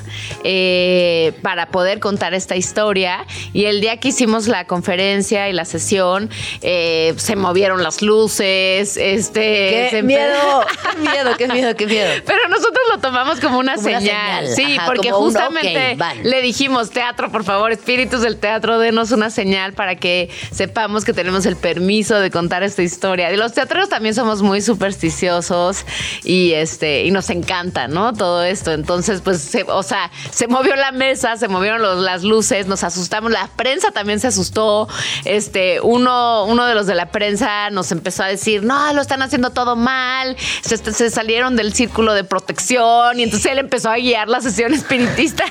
[0.44, 3.26] eh, para poder contar esta historia.
[3.54, 6.30] Y el día que hicimos la conferencia y la sesión,
[6.64, 9.40] eh, se movieron las luces, este...
[9.42, 10.66] ¡Qué se empe- miedo!
[11.20, 12.22] ¡Qué miedo, qué miedo, qué miedo!
[12.26, 14.48] Pero nosotros lo tomamos como una Como una señal.
[14.56, 19.30] Sí, ajá, porque un, justamente le dijimos, teatro, por favor, espíritus del teatro, denos una
[19.30, 23.32] señal para que sepamos que tenemos el permiso de contar esta historia.
[23.32, 25.86] Y los teatreros también somos muy supersticiosos
[26.24, 28.14] y este y nos encanta, ¿no?
[28.14, 28.72] Todo esto.
[28.72, 32.84] Entonces, pues, se- o sea, se movió la mesa, se movieron los- las luces, nos
[32.84, 33.32] asustamos.
[33.32, 34.88] La prensa también se asustó.
[35.26, 39.22] Este, uno, uno de los de la prensa nos empezó a decir, no, lo están
[39.22, 40.36] haciendo todo mal.
[40.62, 44.74] Se, se salieron del círculo de protección y entonces él empezó a guiar la sesión
[44.74, 45.46] espiritista.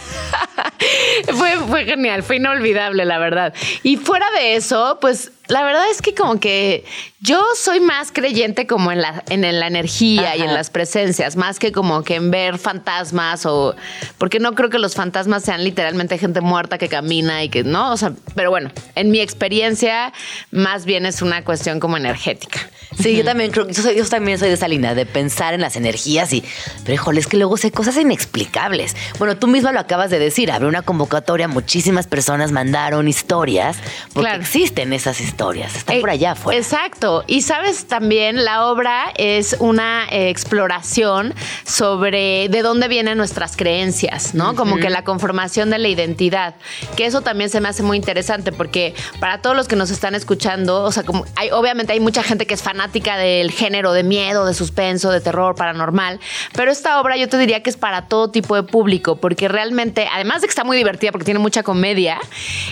[1.35, 3.55] fue, fue genial, fue inolvidable, la verdad.
[3.83, 6.85] Y fuera de eso, pues la verdad es que como que
[7.21, 10.55] yo soy más creyente como en la, en la energía y en Ajá.
[10.59, 13.75] las presencias, más que como que en ver fantasmas o...
[14.19, 17.93] Porque no creo que los fantasmas sean literalmente gente muerta que camina y que no,
[17.93, 20.13] o sea, pero bueno, en mi experiencia
[20.51, 22.61] más bien es una cuestión como energética.
[23.01, 25.61] Sí, yo también creo, yo, soy- yo también soy de esa línea, de pensar en
[25.61, 26.43] las energías y,
[26.85, 28.97] pero híjole, es que luego sé cosas inexplicables.
[29.19, 33.77] Bueno, tú misma lo acabas de decir, abrió una convocatoria, muchísimas personas mandaron historias,
[34.13, 34.43] porque Claro.
[34.43, 36.59] existen esas historias, están Eh, por allá afuera.
[36.59, 37.25] Exacto.
[37.27, 41.35] Y sabes también, la obra es una eh, exploración
[41.65, 44.55] sobre de dónde vienen nuestras creencias, ¿no?
[44.55, 46.55] Como que la conformación de la identidad.
[46.97, 50.15] Que eso también se me hace muy interesante porque para todos los que nos están
[50.15, 54.03] escuchando, o sea, como hay, obviamente hay mucha gente que es fanática del género de
[54.03, 56.21] miedo, de suspenso, de terror paranormal,
[56.55, 60.09] pero esta obra yo te diría que es para todo tipo de público porque realmente,
[60.13, 62.19] además de que está muy divertida porque tiene mucha comedia,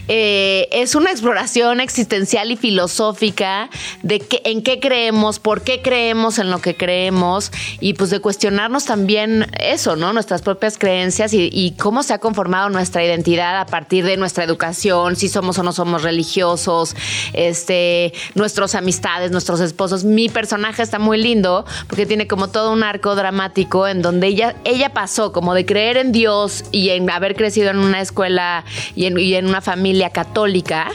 [0.09, 3.71] eh, es una exploración existencial y filosófica
[4.03, 8.21] de qué, en qué creemos, por qué creemos en lo que creemos y pues de
[8.21, 10.13] cuestionarnos también eso, ¿no?
[10.13, 15.17] Nuestras propias creencias y, cómo se ha conformado nuestra identidad a partir de nuestra educación,
[15.17, 16.97] si somos o no somos religiosos,
[17.33, 20.05] este, nuestras amistades, nuestros esposos.
[20.05, 24.57] Mi personaje está muy lindo porque tiene como todo un arco dramático en donde ella,
[24.65, 29.35] ella pasó como de creer en Dios y en haber crecido en una escuela y
[29.35, 30.91] en una familia católica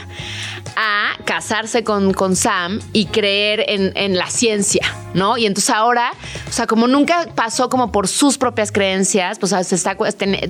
[0.76, 5.36] a casarse con, con Sam y creer en, en la ciencia, ¿no?
[5.36, 6.12] Y entonces ahora,
[6.48, 9.96] o sea, como nunca pasó como por sus propias creencias, pues se está,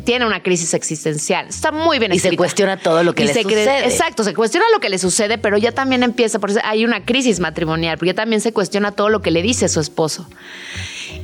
[0.04, 1.48] tiene una crisis existencial.
[1.48, 3.84] Está muy bien Y se cuestiona todo lo que Y le se sucede.
[3.84, 7.04] Exacto, se cuestiona lo que le sucede, pero ya también empieza, por eso hay una
[7.04, 10.28] crisis matrimonial, porque ya también se cuestiona todo lo que le dice su esposo.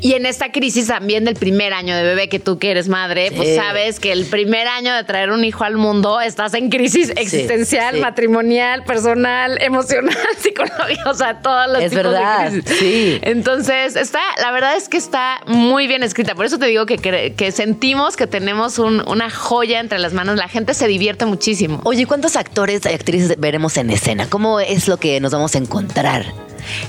[0.00, 3.32] Y en esta crisis también del primer año de bebé, que tú que eres madre,
[3.34, 7.10] pues sabes que el primer año de traer un hijo al mundo estás en crisis
[7.16, 8.00] existencial, sí.
[8.00, 12.78] matrimonial, personal, emocional, psicológica, o sea, todos los Es tipos verdad, de crisis.
[12.78, 13.18] sí.
[13.22, 16.34] Entonces, está, la verdad es que está muy bien escrita.
[16.34, 16.96] Por eso te digo que,
[17.36, 20.36] que sentimos que tenemos un- una joya entre las manos.
[20.36, 21.80] La gente se divierte muchísimo.
[21.84, 24.28] Oye, ¿cuántos actores y actrices veremos en escena?
[24.30, 26.26] ¿Cómo es lo que nos vamos a encontrar?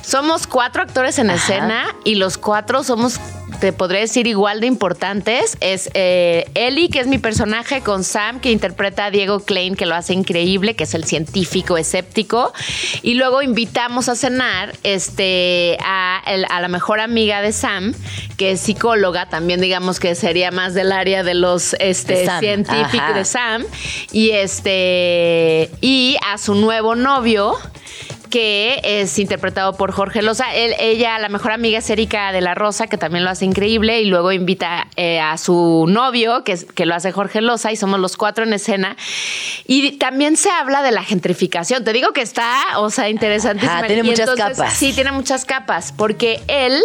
[0.02, 1.38] Somos cuatro actores en Ajá.
[1.38, 3.20] escena y los cuatro somos,
[3.60, 5.58] te podría decir, igual de importantes.
[5.62, 9.86] Es eh, Ellie, que es mi personaje, con Sam, que interpreta a Diego Klein, que
[9.86, 12.54] lo hace increíble, que es el científico escéptico.
[13.02, 17.94] Y luego invitamos a cenar este, a, el- a la mejor amiga de Sam,
[18.38, 23.14] que es psicóloga, también digamos que sería más del área de los este, De científicos
[23.16, 23.66] de Sam.
[24.12, 27.56] Y, este, y a su nuevo novio
[28.30, 30.54] que es interpretado por Jorge Loza.
[30.56, 34.02] Él- ella, la mejor amiga es Erika de la Rosa, que también lo hace increíble,
[34.02, 38.00] y luego invita eh, a su novio, que, que lo hace Jorge Loza, y somos
[38.00, 38.96] los cuatro en escena.
[39.66, 41.84] Y también se habla de la gentrificación.
[41.84, 43.80] Te digo que está, o sea, interesantísima.
[43.80, 44.74] Ajá, tiene Y muchas capas.
[44.74, 46.80] Sí, tiene muchas capas, porque él,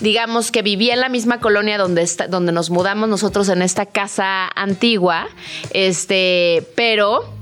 [0.00, 3.86] digamos que vivía en la misma colonia donde, está, donde nos mudamos nosotros en esta
[3.86, 5.28] casa antigua,
[5.72, 7.32] este, pero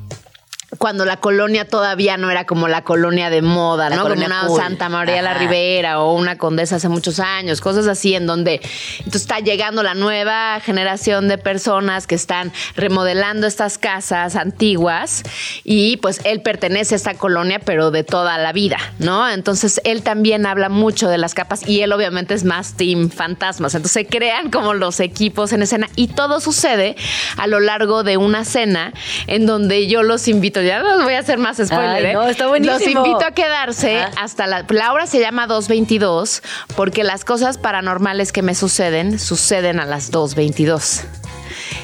[0.78, 4.02] cuando la colonia todavía no era como la colonia de moda, La ¿no?
[4.02, 4.60] Como una cool.
[4.60, 5.40] Santa María la Ajá.
[5.40, 8.60] Ribera o una condesa hace muchos años, cosas así en donde
[8.98, 15.24] entonces está llegando la nueva generación de personas que están remodelando estas casas antiguas
[15.64, 19.28] y pues él pertenece a esta colonia pero de toda la vida, ¿no?
[19.28, 23.74] Entonces él también habla mucho de las capas y él obviamente es más team fantasmas,
[23.74, 26.94] entonces se crean como los equipos en escena y todo sucede
[27.36, 28.92] a lo largo de una cena
[29.26, 32.12] en donde yo los invito, ya no voy a hacer más spoiler, Ay, ¿eh?
[32.14, 32.78] no, está buenísimo.
[32.78, 34.12] Los invito a quedarse Ajá.
[34.22, 36.42] hasta la, la obra se llama 222
[36.76, 41.04] porque las cosas paranormales que me suceden suceden a las 222.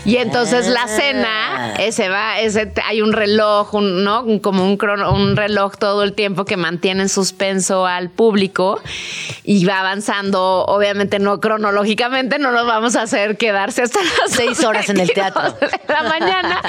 [0.05, 0.89] Y entonces la Ah.
[0.89, 4.24] cena, ese va, ese, hay un reloj, un, ¿no?
[4.41, 8.80] Como un, crono- un reloj todo el tiempo que mantiene en suspenso al público
[9.45, 14.62] y va avanzando, obviamente no cronológicamente, no nos vamos a hacer quedarse hasta las Seis
[14.64, 15.68] horas en el 22 teatro.
[15.89, 16.61] de la mañana,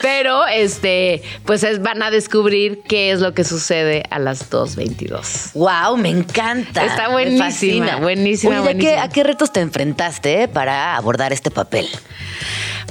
[0.00, 5.52] pero este, pues es- van a descubrir qué es lo que sucede a las 2.22.
[5.54, 6.84] Wow, me encanta.
[6.84, 7.96] Está buenísima, fascina.
[7.96, 9.02] buenísima, Oye, ¿de qué- buenísima.
[9.02, 11.88] ¿a qué retos te enfrentaste para abordar este papel?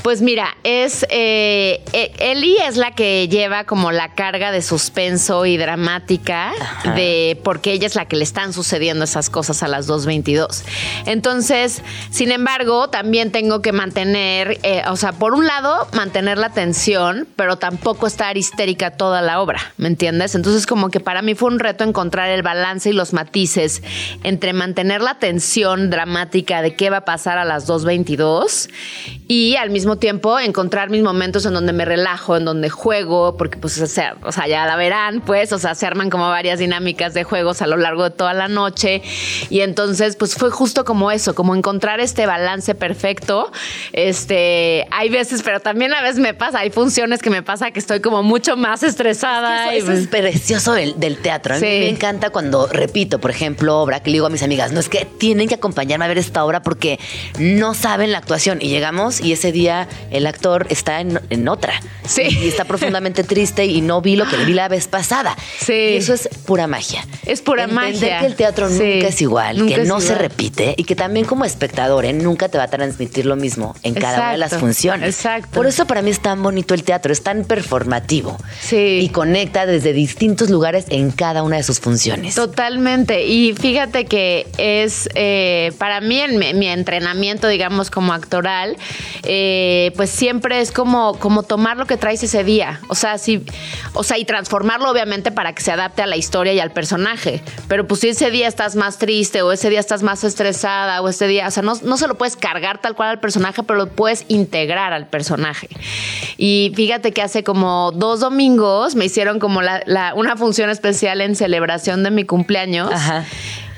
[0.06, 5.48] Pues mira, es eh, eh, Eli es la que lleva como la carga de suspenso
[5.48, 6.52] y dramática
[6.96, 10.62] de porque ella es la que le están sucediendo esas cosas a las 2.22.
[11.08, 11.82] Entonces,
[12.12, 17.28] sin embargo, también tengo que mantener, eh, o sea, por un lado, mantener la tensión,
[17.36, 20.36] pero tampoco estar histérica toda la obra, ¿me entiendes?
[20.36, 23.82] Entonces, como que para mí fue un reto encontrar el balance y los matices
[24.24, 28.70] entre mantener la tensión dramática de qué va a pasar a las 2.22
[29.28, 33.58] y al mismo tiempo encontrar mis momentos en donde me relajo, en donde juego, porque
[33.58, 36.60] pues o sea, o sea, ya la verán, pues, o sea, se arman como varias
[36.60, 39.02] dinámicas de juegos a lo largo de toda la noche
[39.50, 43.52] y entonces pues fue justo como eso, como encontrar este balance perfecto.
[43.94, 47.80] Este, hay veces, pero también a veces me pasa, hay funciones que me pasa que
[47.80, 51.56] estoy como mucho más estresada Eso, eso pues, es precioso del, del teatro.
[51.56, 51.66] A mí Sí.
[51.66, 54.90] me encanta cuando repito, por ejemplo, obra, que le digo a mis amigas, no es
[54.90, 57.00] que tienen que acompañarme a ver esta obra porque
[57.40, 58.60] no saben la actuación.
[58.62, 61.74] Y llegamos y ese día el actor está en, en otra.
[62.08, 62.24] Sí.
[62.24, 65.36] Y está profundamente triste y no vi lo que le vi la vez pasada.
[65.60, 65.74] Sí.
[65.74, 67.06] Y eso es pura magia.
[67.26, 68.20] Es pura Entender magia.
[68.20, 68.84] que el teatro Sí.
[68.96, 72.14] nunca es igual, Nunca que es no se repite y que también como espectador ¿eh?
[72.14, 75.10] nunca te va a transmitir lo mismo en cada una de las funciones.
[75.16, 75.50] exacto.
[75.52, 78.38] Por eso para mí es tan bonito el teatro, es tan performativo.
[78.62, 79.00] Sí.
[79.02, 82.36] Y conecta desde distintos lugares en cada una de sus funciones.
[82.36, 83.26] Totalmente.
[83.26, 88.78] Y fíjate que es eh, para mí en mi, mi entrenamiento, digamos, como actoral,
[89.24, 89.65] eh,
[89.96, 92.80] pues siempre es como, como tomar lo que traes ese día.
[92.88, 93.44] O sea, sí,
[93.94, 97.42] o sea, y transformarlo obviamente para que se adapte a la historia y al personaje.
[97.68, 101.10] Pero pues si ese día estás más triste, o ese día estás más estresada, o
[101.10, 103.78] ese día, o sea, no, no se lo puedes cargar tal cual al personaje, pero
[103.80, 105.70] lo puedes integrar al personaje.
[106.38, 111.36] Y fíjate que hace como dos domingos me hicieron como la- una función especial en
[111.36, 112.92] celebración de mi cumpleaños.
[112.92, 113.26] Ajá.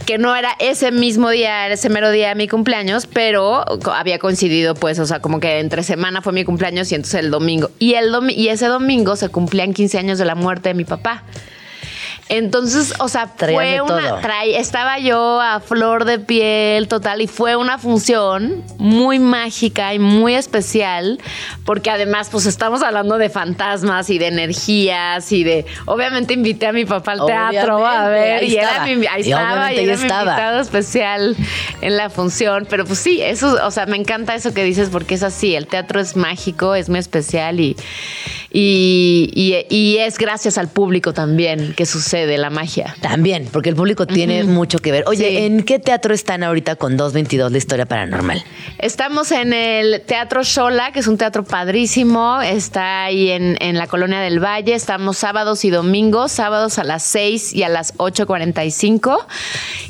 [0.07, 4.73] Que no era ese mismo día, ese mero día de mi cumpleaños, pero había coincidido,
[4.73, 7.69] pues, o sea, como que entre semana fue mi cumpleaños y entonces el domingo.
[7.77, 10.85] Y, el domi- y ese domingo se cumplían 15 años de la muerte de mi
[10.85, 11.23] papá.
[12.29, 14.19] Entonces, o sea, fue una.
[14.57, 20.35] estaba yo a flor de piel total y fue una función muy mágica y muy
[20.35, 21.19] especial,
[21.65, 25.65] porque además, pues estamos hablando de fantasmas y de energías y de.
[25.85, 28.85] Obviamente, invité a mi papá al teatro a ver y era estaba.
[28.85, 30.21] mi, ahí Y estaba, y era mi estaba.
[30.31, 31.35] invitado especial
[31.81, 32.67] en la función.
[32.69, 35.55] Pero pues sí, eso, o sea, me encanta eso que dices porque es así.
[35.55, 37.77] El teatro es mágico, es muy especial y,
[38.51, 42.95] y, y- y es gracias al público también que sucede la magia.
[43.01, 45.03] También, porque el público tiene mucho que ver.
[45.07, 45.37] Oye, Sí.
[45.37, 48.43] ¿en qué teatro están ahorita con 222 la historia paranormal?
[48.79, 52.41] Estamos en el Teatro Shola, que es un teatro padrísimo.
[52.41, 54.73] Está ahí en, en la Colonia del Valle.
[54.73, 59.25] Estamos sábados y domingos, sábados a las 6 y a las 8.45.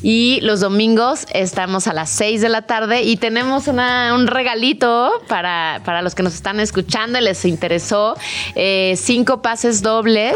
[0.01, 3.03] Y los domingos estamos a las 6 de la tarde.
[3.03, 8.15] Y tenemos una- un regalito para, para los que nos están escuchando y les interesó.
[8.55, 10.35] eh, cinco pases dobles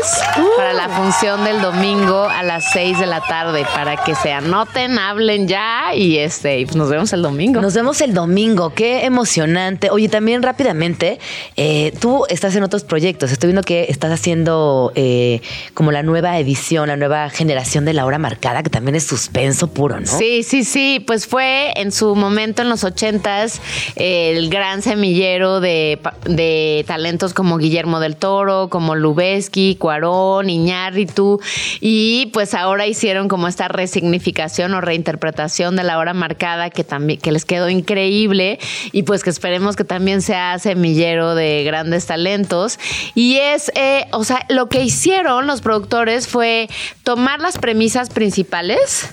[0.58, 3.66] para la función del domingo a las 6 de la tarde.
[3.74, 7.60] Para que se anoten, hablen ya y este, pues nos vemos el domingo.
[7.60, 9.90] Nos vemos el domingo, qué emocionante.
[9.90, 11.18] Oye, también rápidamente,
[11.58, 13.32] eh, tú estás en otros proyectos.
[13.32, 15.42] Estoy viendo que estás haciendo eh,
[15.74, 19.68] como la nueva edición, la nueva generación de la hora marcada, que también es suspenso
[19.68, 20.06] puro, ¿no?
[20.06, 23.60] Sí, sí, sí, pues fue en su momento en los ochentas
[23.96, 31.40] eh, el gran semillero de, de talentos como Guillermo del Toro, como Lubeski, Cuarón, Iñárritu
[31.80, 37.20] y pues ahora hicieron como esta resignificación o reinterpretación de la hora marcada que también
[37.20, 38.60] que les quedó increíble
[38.92, 42.80] y pues que esperemos que también sea semillero de grandes talentos
[43.16, 46.68] y es, eh, o sea, lo que hicieron los productores fue
[47.04, 49.10] tomar las premisas principales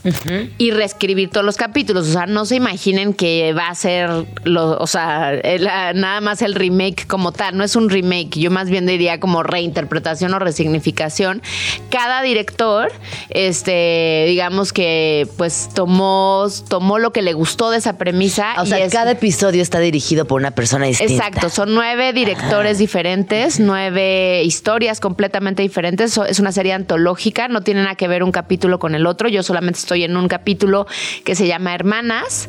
[0.59, 2.09] y reescribir todos los capítulos.
[2.09, 4.11] O sea, no se imaginen que va a ser,
[4.45, 7.57] lo, o sea, el- ah, nada más el remake como tal.
[7.57, 8.39] No es un remake.
[8.39, 11.43] Yo más bien diría como reinterpretación o resignificación.
[11.91, 12.91] Cada director director,
[13.31, 18.55] este, digamos que pues tomó, tomó lo que le gustó de esa premisa.
[18.59, 21.27] O y sea, es- cada episodio está dirigido por una persona distinta.
[21.27, 26.19] Exacto, son nueve directores diferentes, nueve historias completamente diferentes.
[26.29, 29.29] Es una serie antológica, no tiene nada que ver un capítulo con el otro.
[29.29, 30.87] Yo solamente estoy en un capítulo
[31.25, 32.49] que se llama Hermanas,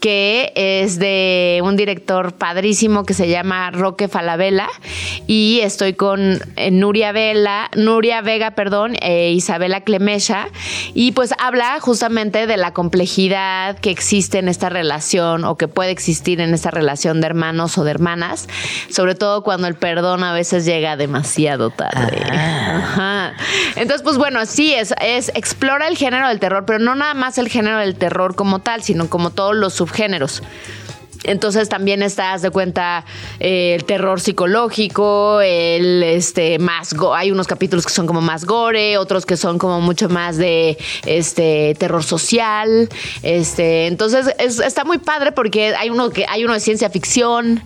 [0.00, 4.68] que es de un director padrísimo que se llama Roque Falabella.
[5.26, 10.48] Y estoy con eh, Nuria Vela, Nuria Vega, perdón, e Isabela Clemesha.
[10.94, 15.90] Y pues habla justamente de la complejidad que existe en esta relación o que puede
[15.90, 18.48] existir en esta relación de hermanos o de hermanas,
[18.90, 22.22] sobre todo cuando el perdón a veces llega demasiado tarde.
[22.30, 23.34] Ajá.
[23.76, 27.38] Entonces, pues bueno, sí, es, es explora el género del terror, pero no nada más
[27.38, 30.42] el género del terror como tal, sino como todos los subgéneros.
[31.24, 33.04] Entonces también estás de cuenta
[33.40, 38.44] eh, el terror psicológico, el este más go- hay unos capítulos que son como más
[38.44, 42.88] gore, otros que son como mucho más de este terror social,
[43.22, 47.62] este entonces es- está muy padre porque hay uno que hay uno de ciencia ficción,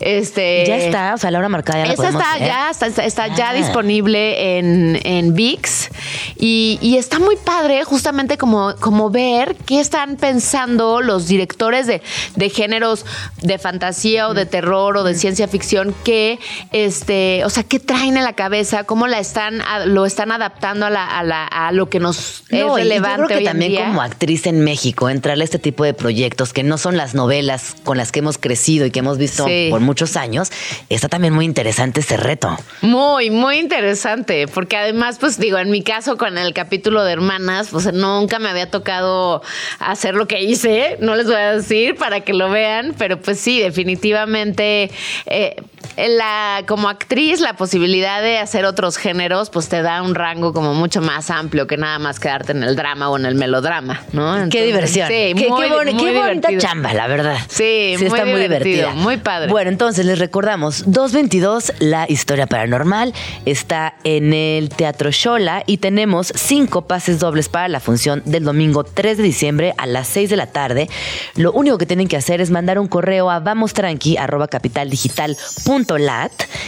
[0.00, 2.48] este Ya está, o sea, la hora marcada ya la esa está ver.
[2.48, 3.54] ya, está, está- está ya Ah.
[3.54, 5.90] disponible en, en VIX
[6.36, 12.02] y, y está muy padre justamente como, como ver qué están pensando los directores de,
[12.34, 12.95] de géneros
[13.42, 16.38] de fantasía o de terror o de ciencia ficción que,
[16.72, 20.86] este, o sea, qué traen en la cabeza, cómo la están, a- lo están adaptando
[20.86, 23.34] a, la, a, la- a lo que nos es No, y relevante yo creo que
[23.34, 23.86] hoy en también día.
[23.86, 27.74] como actriz en México, entrarle a este tipo de proyectos que no son las novelas
[27.84, 29.68] con las que hemos crecido y que hemos visto Sí.
[29.70, 30.50] por muchos años,
[30.88, 32.56] está también muy interesante ese reto.
[32.82, 37.68] Muy, muy interesante, porque además, pues digo, en mi caso con el capítulo de hermanas,
[37.70, 39.42] pues nunca me había tocado
[39.78, 43.38] hacer lo que hice, no les voy a decir para que lo vean, pero pues
[43.40, 44.90] sí, definitivamente,
[45.26, 45.56] eh,
[45.96, 50.74] la, como actriz, la posibilidad de hacer otros géneros, pues te da un rango como
[50.74, 54.48] mucho más amplio que nada más quedarte en el drama o en el melodrama, ¿no?
[54.50, 55.08] qué diversión.
[55.08, 57.38] Sí, qué, muy, qué boni- muy qué bonita chamba, la verdad.
[57.48, 58.92] Sí, muy está muy divertido, divertida.
[58.92, 59.50] muy padre.
[59.50, 66.32] Bueno, entonces les recordamos, 222, la historia paranormal, está en el Teatro Shola y tenemos
[66.36, 70.36] cinco pases dobles para la función del domingo 3 de diciembre a las 6 de
[70.36, 70.88] la tarde.
[71.36, 73.40] Lo único que tienen que hacer es mandar un correo a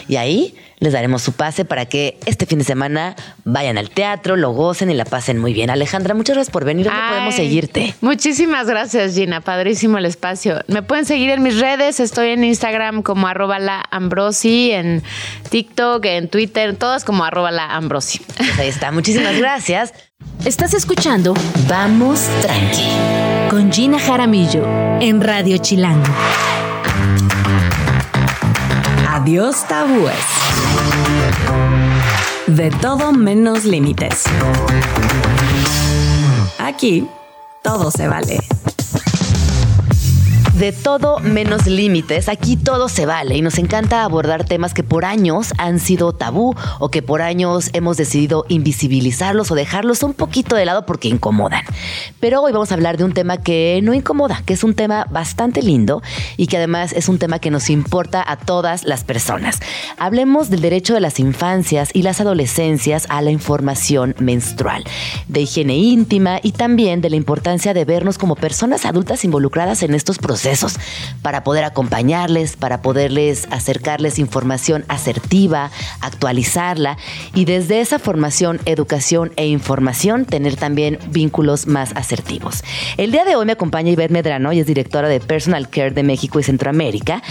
[0.08, 4.36] y ahí les daremos su pase para que este fin de semana vayan al teatro,
[4.36, 5.70] lo gocen y la pasen muy bien.
[5.70, 6.86] Alejandra, muchas gracias por venir.
[6.86, 7.94] ¿Dónde Ay, podemos seguirte?
[8.00, 9.40] Muchísimas gracias, Gina.
[9.40, 10.62] Padrísimo el espacio.
[10.68, 11.98] Me pueden seguir en mis redes.
[11.98, 15.02] Estoy en Instagram como arroba la Ambrosi, en
[15.50, 18.20] TikTok, en Twitter, todas como arroba la Ambrosi.
[18.36, 18.92] Pues ahí está.
[18.92, 19.92] Muchísimas gracias.
[20.44, 21.34] Estás escuchando
[21.68, 23.48] Vamos tranqui.
[23.50, 24.64] con Gina Jaramillo
[25.00, 26.06] en Radio Chilango.
[29.28, 30.14] Adiós tabúes.
[32.46, 34.24] De todo menos límites.
[36.58, 37.06] Aquí
[37.62, 38.38] todo se vale.
[40.58, 45.04] De todo menos límites, aquí todo se vale y nos encanta abordar temas que por
[45.04, 50.56] años han sido tabú o que por años hemos decidido invisibilizarlos o dejarlos un poquito
[50.56, 51.62] de lado porque incomodan.
[52.18, 55.06] Pero hoy vamos a hablar de un tema que no incomoda, que es un tema
[55.08, 56.02] bastante lindo
[56.36, 59.60] y que además es un tema que nos importa a todas las personas.
[59.96, 64.82] Hablemos del derecho de las infancias y las adolescencias a la información menstrual,
[65.28, 69.94] de higiene íntima y también de la importancia de vernos como personas adultas involucradas en
[69.94, 70.47] estos procesos
[71.22, 75.70] para poder acompañarles, para poderles acercarles información asertiva,
[76.00, 76.96] actualizarla
[77.34, 82.64] y desde esa formación, educación e información tener también vínculos más asertivos.
[82.96, 86.02] El día de hoy me acompaña Ivette Medrano y es directora de Personal Care de
[86.02, 87.22] México y Centroamérica.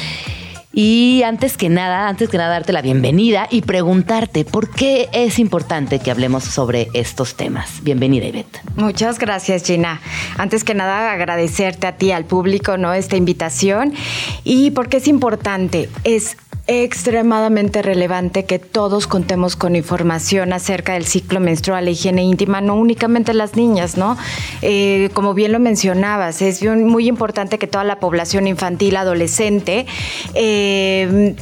[0.80, 5.39] Y antes que nada, antes que nada darte la bienvenida y preguntarte por qué es
[5.39, 7.82] importante que hablemos sobre estos temas.
[7.82, 8.61] Bienvenida, Ivette.
[8.75, 9.99] Muchas gracias, Gina.
[10.38, 12.93] Antes que nada, agradecerte a ti, al público, ¿no?
[12.93, 13.95] Esta invitación.
[14.43, 16.38] Y porque es importante, es
[16.68, 22.76] extremadamente relevante que todos contemos con información acerca del ciclo menstrual e higiene íntima, no
[22.76, 24.18] únicamente las niñas, ¿no?
[24.61, 29.86] Eh, como bien lo mencionabas, es muy importante que toda la población infantil, adolescente,
[30.34, 31.36] eh,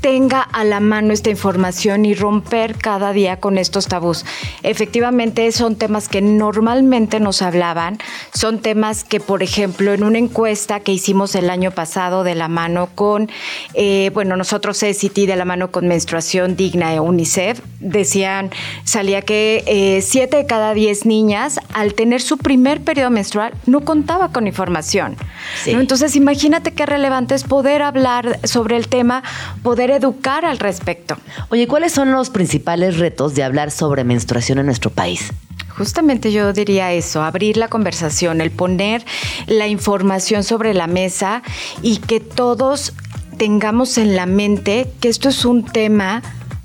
[0.00, 4.24] tenga a la mano esta información y romper cada día con estos tabús.
[4.62, 7.98] Efectivamente, son temas que normalmente nos hablaban,
[8.32, 12.48] son temas que, por ejemplo, en una encuesta que hicimos el año pasado de la
[12.48, 13.30] mano con,
[13.74, 18.50] eh, bueno, nosotros CCT de la mano con Menstruación Digna de UNICEF, decían,
[18.84, 23.80] salía que eh, siete de cada diez niñas, al tener su primer periodo menstrual, no
[23.80, 25.16] contaba con información.
[25.62, 25.72] Sí.
[25.72, 25.80] ¿no?
[25.80, 29.22] Entonces, imagínate qué relevante es poder hablar sobre el tema,
[29.62, 31.16] poder poder educar al respecto.
[31.50, 35.32] Oye, ¿cuáles son los principales retos de hablar sobre menstruación en nuestro país?
[35.76, 39.04] Justamente yo diría eso, abrir la conversación, el poner
[39.46, 41.42] la información sobre la mesa
[41.82, 42.92] y que todos
[43.38, 46.22] tengamos en la mente que esto es un tema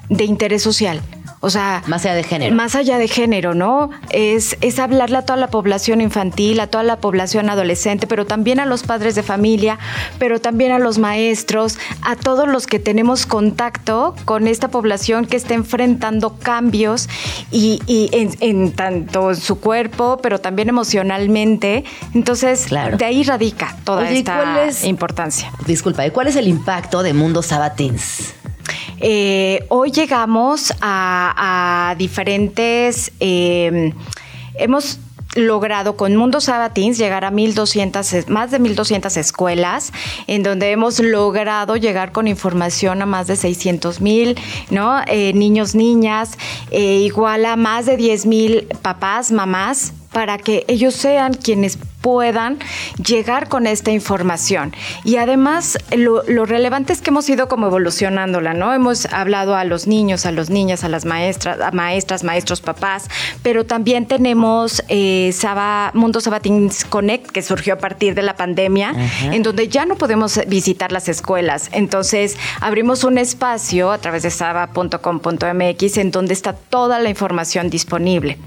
[0.10, 1.00] de interés social.
[1.46, 2.56] O sea, más allá de género.
[2.56, 3.90] Más allá de género, ¿no?
[4.12, 8.62] Es, es hablarle a toda la población infantil, a toda la población adolescente, pero también
[8.62, 9.78] a los padres de familia,
[10.20, 15.36] pero también a los maestros, a todos los que tenemos contacto con esta población que
[15.36, 17.10] está enfrentando cambios
[17.52, 17.82] y,
[18.40, 21.84] en, tanto en su cuerpo, pero también emocionalmente.
[22.14, 25.52] Entonces, de ahí radica toda esta importancia.
[25.68, 28.34] Disculpa, ¿y cuál es el impacto de Mundo Sabatins?
[29.00, 33.12] Eh, hoy llegamos a, diferentes...
[33.20, 33.94] Em,
[34.56, 35.00] hemos
[35.36, 39.92] logrado con Mundo Sabatins llegar a 1200, más de 1200 escuelas,
[40.28, 44.38] en donde hemos logrado llegar con información a más de 600 mil
[44.70, 45.02] ¿no?
[45.08, 46.38] Eh, niños, niñas,
[46.72, 52.60] eh, igual a más de 10 mil papás, mamás, para que ellos sean quienes puedan
[53.04, 54.76] llegar con esta información.
[55.06, 58.74] Y además, lo, relevante es que hemos ido como evolucionándola, ¿no?
[58.74, 63.08] Hemos hablado a los niños, a las niñas, a las maestras, a maestras, maestros, papás,
[63.42, 65.34] pero también tenemos eh,
[65.94, 70.42] Mundo Sabatins Connect, que surgió a partir de la pandemia, en donde ya no podemos
[70.48, 71.70] visitar las escuelas.
[71.72, 78.38] Entonces, abrimos un espacio a través de saba.com.mx en donde está toda la información disponible.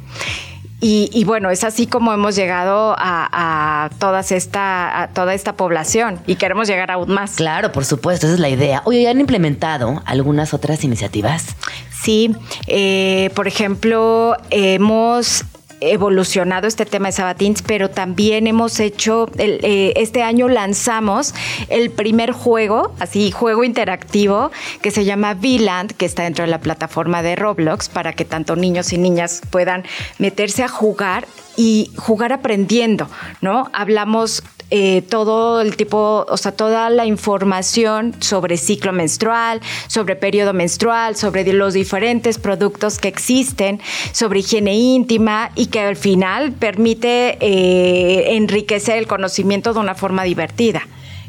[0.80, 6.36] Y, bueno, es así como hemos llegado a, todas esta, a toda esta población y
[6.36, 7.36] queremos llegar aún más.
[7.36, 8.82] Claro, por supuesto, esa es la idea.
[8.84, 11.56] Oye, ¿ya han implementado algunas otras iniciativas?
[12.02, 15.44] Sí, eh, por ejemplo, hemos
[15.80, 21.34] evolucionado este tema de Sabatins, pero también hemos hecho, eh, este año lanzamos
[21.68, 24.50] el primer juego, así, juego interactivo,
[24.82, 28.56] que se llama V-Land, que está dentro de la plataforma de Roblox, para que tanto
[28.56, 29.84] niños y niñas puedan
[30.18, 33.08] meterse a jugar y jugar aprendiendo,
[33.40, 33.70] ¿no?
[33.72, 40.52] Hablamos eh, todo el tipo, o sea, toda la información sobre ciclo menstrual, sobre periodo
[40.52, 43.80] menstrual, sobre los diferentes productos que existen,
[44.12, 50.24] sobre higiene íntima y que al final permite eh, enriquecer el conocimiento de una forma
[50.24, 50.82] divertida.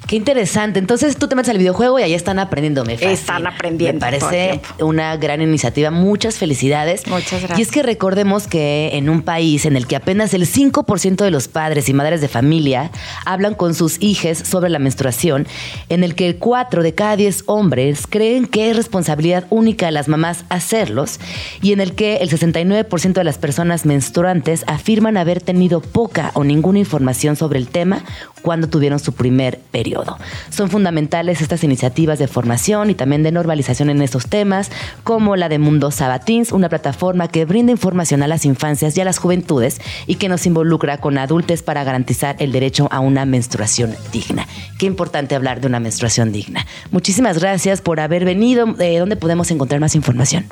[0.07, 0.79] Qué interesante.
[0.79, 2.85] Entonces tú te metes al videojuego y ahí están aprendiendo.
[2.85, 3.93] Me Están aprendiendo.
[3.93, 5.91] Me parece una gran iniciativa.
[5.91, 7.05] Muchas felicidades.
[7.07, 7.59] Muchas gracias.
[7.59, 11.29] Y es que recordemos que en un país en el que apenas el 5% de
[11.29, 12.89] los padres y madres de familia
[13.25, 15.45] hablan con sus hijos sobre la menstruación,
[15.89, 20.07] en el que 4 de cada 10 hombres creen que es responsabilidad única de las
[20.07, 21.19] mamás hacerlos,
[21.61, 26.45] y en el que el 69% de las personas menstruantes afirman haber tenido poca o
[26.45, 28.03] ninguna información sobre el tema
[28.41, 29.96] cuando tuvieron su primer periodo.
[30.49, 34.71] Son fundamentales estas iniciativas de formación y también de normalización en estos temas,
[35.03, 39.05] como la de Mundo Sabatins, una plataforma que brinda información a las infancias y a
[39.05, 43.95] las juventudes y que nos involucra con adultos para garantizar el derecho a una menstruación
[44.11, 44.47] digna.
[44.77, 46.65] Qué importante hablar de una menstruación digna.
[46.91, 48.75] Muchísimas gracias por haber venido.
[48.79, 50.45] Eh, ¿Dónde podemos encontrar más información?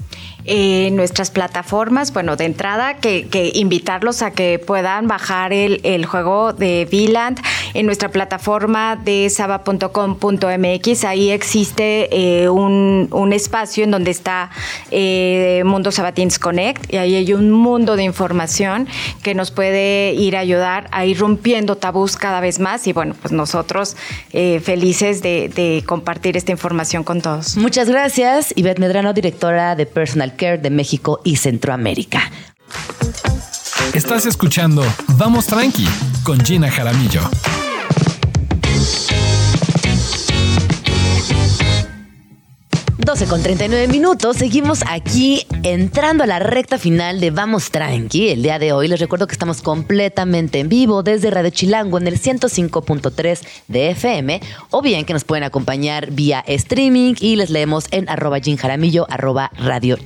[0.45, 6.53] En nuestras plataformas, bueno, de entrada, que, invitarlos a que puedan bajar el, el juego
[6.53, 7.39] de Viland
[7.73, 11.03] en nuestra plataforma de saba.com.mx.
[11.03, 14.49] Ahí existe eh, un, espacio en donde está
[14.91, 18.87] eh, Mundo Sabatins Connect y ahí hay un mundo de información
[19.23, 23.15] que nos puede ir a ayudar a ir rompiendo tabús cada vez más y bueno,
[23.21, 23.97] pues nosotros
[24.31, 27.57] eh, felices de, de compartir esta información con todos.
[27.57, 32.31] Muchas gracias, Ivette Medrano, directora de Personal Care de México y Centroamérica.
[33.93, 34.83] Estás escuchando
[35.17, 35.87] Vamos Tranqui
[36.23, 37.21] con Gina Jaramillo.
[43.05, 48.29] 12 con 39 minutos, seguimos aquí entrando a la recta final de Vamos Tranqui.
[48.29, 52.07] El día de hoy les recuerdo que estamos completamente en vivo desde Radio Chilango en
[52.07, 54.41] el 105.3 de FM
[54.71, 59.51] o bien que nos pueden acompañar vía streaming y les leemos en arroba Jaramillo, arroba
[59.55, 59.97] Radio.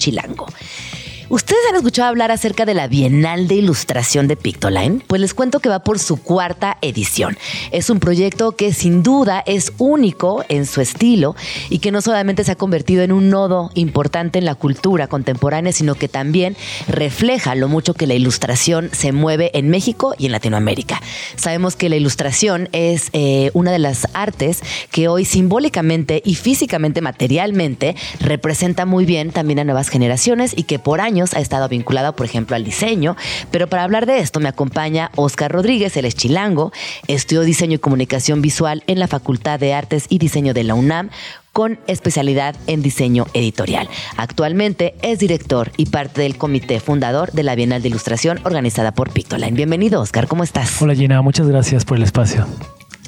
[1.31, 5.03] ¿Ustedes han escuchado hablar acerca de la Bienal de Ilustración de Pictoline?
[5.05, 7.37] Pues les cuento que va por su cuarta edición.
[7.69, 11.35] Es un proyecto que sin duda es único en su estilo
[11.69, 15.71] y que no solamente se ha convertido en un nodo importante en la cultura contemporánea,
[15.71, 16.57] sino que también
[16.87, 20.99] refleja lo mucho que la ilustración se mueve en México y en Latinoamérica.
[21.35, 24.61] Sabemos que la ilustración es eh, una de las artes
[24.91, 30.79] que hoy simbólicamente y físicamente, materialmente, representa muy bien también a nuevas generaciones y que
[30.79, 33.15] por años ha estado vinculado, por ejemplo, al diseño,
[33.51, 36.71] pero para hablar de esto me acompaña Oscar Rodríguez, él es chilango,
[37.07, 41.09] estudió diseño y comunicación visual en la Facultad de Artes y Diseño de la UNAM,
[41.51, 43.89] con especialidad en diseño editorial.
[44.17, 49.11] Actualmente es director y parte del comité fundador de la Bienal de Ilustración organizada por
[49.11, 49.55] Pictoline.
[49.55, 50.81] Bienvenido, Oscar, ¿cómo estás?
[50.81, 52.45] Hola Gina, muchas gracias por el espacio.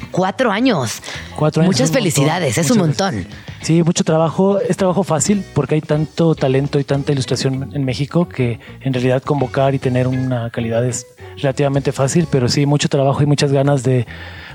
[0.09, 1.01] Cuatro años.
[1.35, 1.73] Cuatro años.
[1.73, 3.27] Muchas es felicidades, montón, es un montón.
[3.61, 4.59] Sí, mucho trabajo.
[4.59, 9.21] Es trabajo fácil porque hay tanto talento y tanta ilustración en México que en realidad
[9.23, 11.05] convocar y tener una calidad es
[11.37, 14.07] relativamente fácil, pero sí, mucho trabajo y muchas ganas de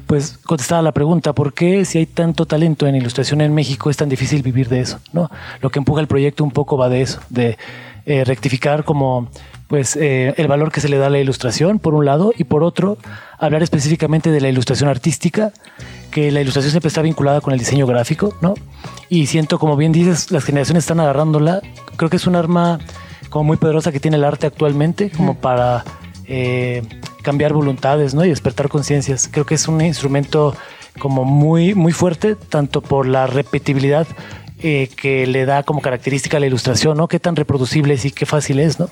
[0.06, 3.90] pues contestar a la pregunta, ¿por qué si hay tanto talento en ilustración en México
[3.90, 5.00] es tan difícil vivir de eso?
[5.12, 5.30] ¿no?
[5.60, 7.58] Lo que empuja el proyecto un poco va de eso, de
[8.04, 9.28] eh, rectificar como
[9.68, 12.44] pues eh, el valor que se le da a la ilustración, por un lado, y
[12.44, 12.98] por otro,
[13.38, 15.52] hablar específicamente de la ilustración artística,
[16.10, 18.54] que la ilustración siempre está vinculada con el diseño gráfico, ¿no?
[19.08, 21.62] Y siento, como bien dices, las generaciones están agarrándola.
[21.96, 22.78] Creo que es un arma
[23.28, 25.84] como muy poderosa que tiene el arte actualmente, como para
[26.26, 26.82] eh,
[27.22, 28.24] cambiar voluntades, ¿no?
[28.24, 29.28] Y despertar conciencias.
[29.30, 30.54] Creo que es un instrumento
[30.98, 34.06] como muy, muy fuerte, tanto por la repetibilidad
[34.62, 37.08] eh, que le da como característica a la ilustración, ¿no?
[37.08, 38.88] Qué tan reproducible es y qué fácil es, ¿no?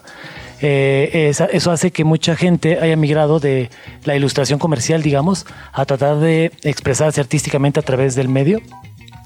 [0.61, 3.71] Eh, esa- eso hace que mucha gente haya migrado de
[4.05, 8.61] la ilustración comercial, digamos, a tratar de expresarse artísticamente a través del medio.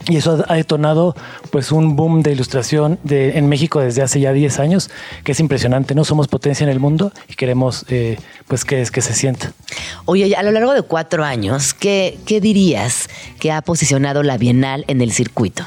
[0.08, 1.14] Y eso ha detonado
[1.50, 4.90] pues un boom de ilustración de, en México desde hace ya 10 años,
[5.22, 6.04] que es impresionante, ¿no?
[6.04, 8.16] Somos potencia en el mundo y queremos eh,
[8.46, 9.52] pues que, que se sienta.
[10.06, 14.84] Oye, a lo largo de cuatro años, ¿qué, qué dirías que ha posicionado la Bienal
[14.88, 15.64] en el circuito?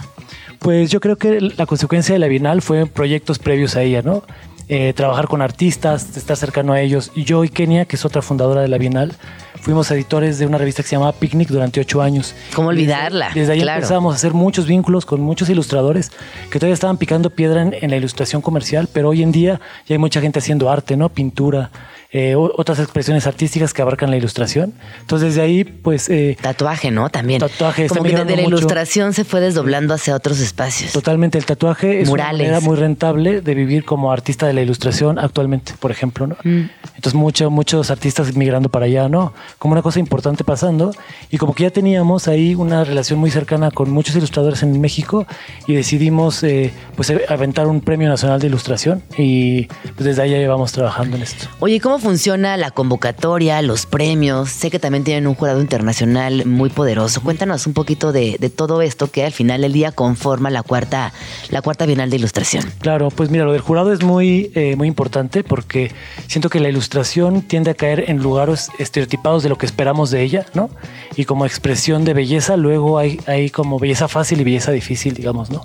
[0.61, 4.21] Pues yo creo que la consecuencia de la Bienal fue proyectos previos a ella, ¿no?
[4.67, 7.11] Eh, trabajar con artistas, estar cercano a ellos.
[7.15, 9.13] Yo y Kenia, que es otra fundadora de la Bienal,
[9.59, 12.35] fuimos editores de una revista que se llamaba Picnic durante ocho años.
[12.53, 13.29] ¿Cómo olvidarla?
[13.29, 13.79] Desde, desde ahí Claro.
[13.79, 16.11] empezamos a hacer muchos vínculos con muchos ilustradores
[16.51, 19.95] que todavía estaban picando piedra en, en la ilustración comercial, pero hoy en día ya
[19.95, 21.09] hay mucha gente haciendo arte, ¿no?
[21.09, 21.71] Pintura,
[22.13, 24.73] eh, otras expresiones artísticas que abarcan la ilustración.
[25.01, 26.09] Entonces desde ahí, pues...
[26.09, 27.09] eh, Tatuaje, ¿no?
[27.09, 27.39] También.
[27.39, 28.57] Tatuaje, Como que de, migrando de la mucho.
[28.57, 30.91] ilustración se fue desdoblando hacia otros espacios.
[30.91, 32.41] Totalmente, el tatuaje es Murales.
[32.47, 36.35] una manera muy rentable de vivir como artista de la ilustración actualmente, por ejemplo, ¿no?
[36.43, 36.69] Mm.
[36.95, 39.33] Entonces mucho, muchos artistas migrando para allá, ¿no?
[39.57, 40.93] Como una cosa importante pasando
[41.29, 45.25] y como que ya teníamos ahí una relación muy cercana con muchos ilustradores en México
[45.65, 49.65] y decidimos eh, pues aventar un premio nacional de ilustración y
[49.95, 51.47] pues desde ahí ya llevamos trabajando en esto.
[51.59, 54.49] Oye, ¿cómo funciona la convocatoria, los premios?
[54.49, 57.21] Sé que también tienen un jurado internacional muy poderoso.
[57.21, 61.13] Cuéntanos un poquito de, todo esto que al final del día conforma la cuarta,
[61.49, 62.65] la cuarta Bienal de Ilustración.
[62.79, 65.91] Claro, pues mira, lo del jurado es muy, eh, muy importante porque
[66.27, 70.23] siento que la ilustración tiende a caer en lugares estereotipados de lo que esperamos de
[70.23, 70.69] ella, ¿no?
[71.15, 75.51] Y como expresión de belleza, luego hay, hay como belleza fácil y belleza difícil, digamos,
[75.51, 75.63] ¿no?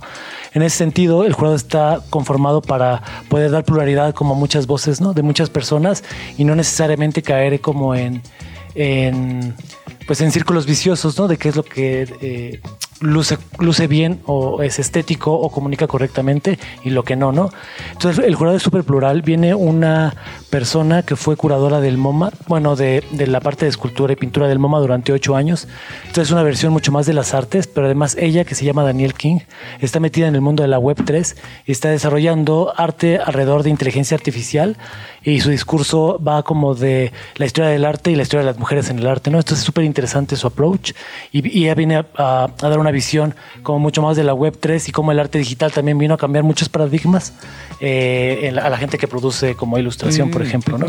[0.54, 5.12] En ese sentido, el jurado está conformado para poder dar pluralidad como muchas voces, ¿no?
[5.12, 6.04] De muchas personas
[6.38, 8.22] y no necesariamente caer como en,
[8.74, 9.54] en
[10.06, 11.28] pues en círculos viciosos, ¿no?
[11.28, 12.60] De qué es lo que eh,
[13.00, 17.50] luce, luce bien o es estético o comunica correctamente y lo que no, ¿no?
[17.92, 19.22] Entonces el jurado es súper plural.
[19.22, 20.14] Viene una
[20.50, 24.48] persona que fue curadora del MoMA, bueno, de, de la parte de escultura y pintura
[24.48, 25.66] del MoMA durante ocho años.
[26.02, 28.84] Entonces es una versión mucho más de las artes, pero además ella, que se llama
[28.84, 29.40] Daniel King,
[29.80, 33.70] está metida en el mundo de la Web 3 y está desarrollando arte alrededor de
[33.70, 34.76] inteligencia artificial
[35.22, 38.58] y su discurso va como de la historia del arte y la historia de las
[38.58, 39.40] mujeres en el arte, ¿no?
[39.40, 39.95] Esto es súper interesante
[40.36, 40.92] su approach
[41.32, 44.34] y, y ella viene a, a- a dar una visión como mucho más de la
[44.34, 47.32] web 3 y cómo el arte digital también vino a cambiar muchos paradigmas
[47.80, 50.86] eh, en la- a la gente que produce como ilustración, por ejemplo, ¿no?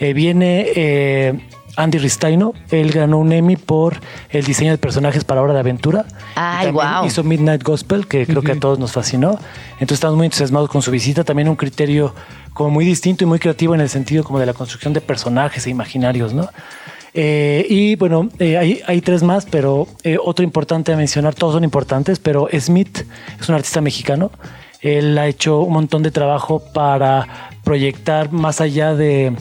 [0.00, 1.40] Eh, viene eh,
[1.76, 3.98] Andy Ristaino, él ganó un Emmy por
[4.30, 6.04] el diseño de personajes para Hora de Aventura.
[6.34, 7.06] Ay, guau.
[7.06, 9.38] Hizo Midnight Gospel, que creo que a todos nos fascinó.
[9.74, 11.24] Entonces estamos muy entusiasmados con su visita.
[11.24, 12.14] También un criterio
[12.52, 15.66] como muy distinto y muy creativo en el sentido como de la construcción de personajes
[15.66, 16.50] e imaginarios, ¿no?
[17.14, 21.54] Eh, y bueno, eh, hay, hay tres más, pero eh, otro importante a mencionar, todos
[21.54, 23.04] son importantes, pero Smith
[23.38, 24.30] es un artista mexicano.
[24.80, 29.36] Él ha hecho un montón de trabajo para proyectar más allá de,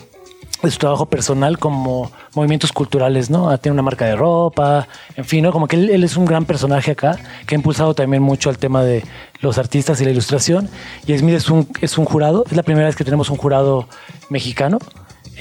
[0.63, 3.49] su trabajo personal como movimientos culturales, ¿no?
[3.49, 5.51] Ah, Tiene una marca de ropa, en fin, ¿no?
[5.51, 7.17] Como que él, él es un gran personaje acá,
[7.47, 9.03] que ha impulsado también mucho al tema de
[9.39, 10.69] los artistas y la ilustración.
[11.07, 13.87] Y Smith es un, es un jurado, es la primera vez que tenemos un jurado
[14.29, 14.77] mexicano.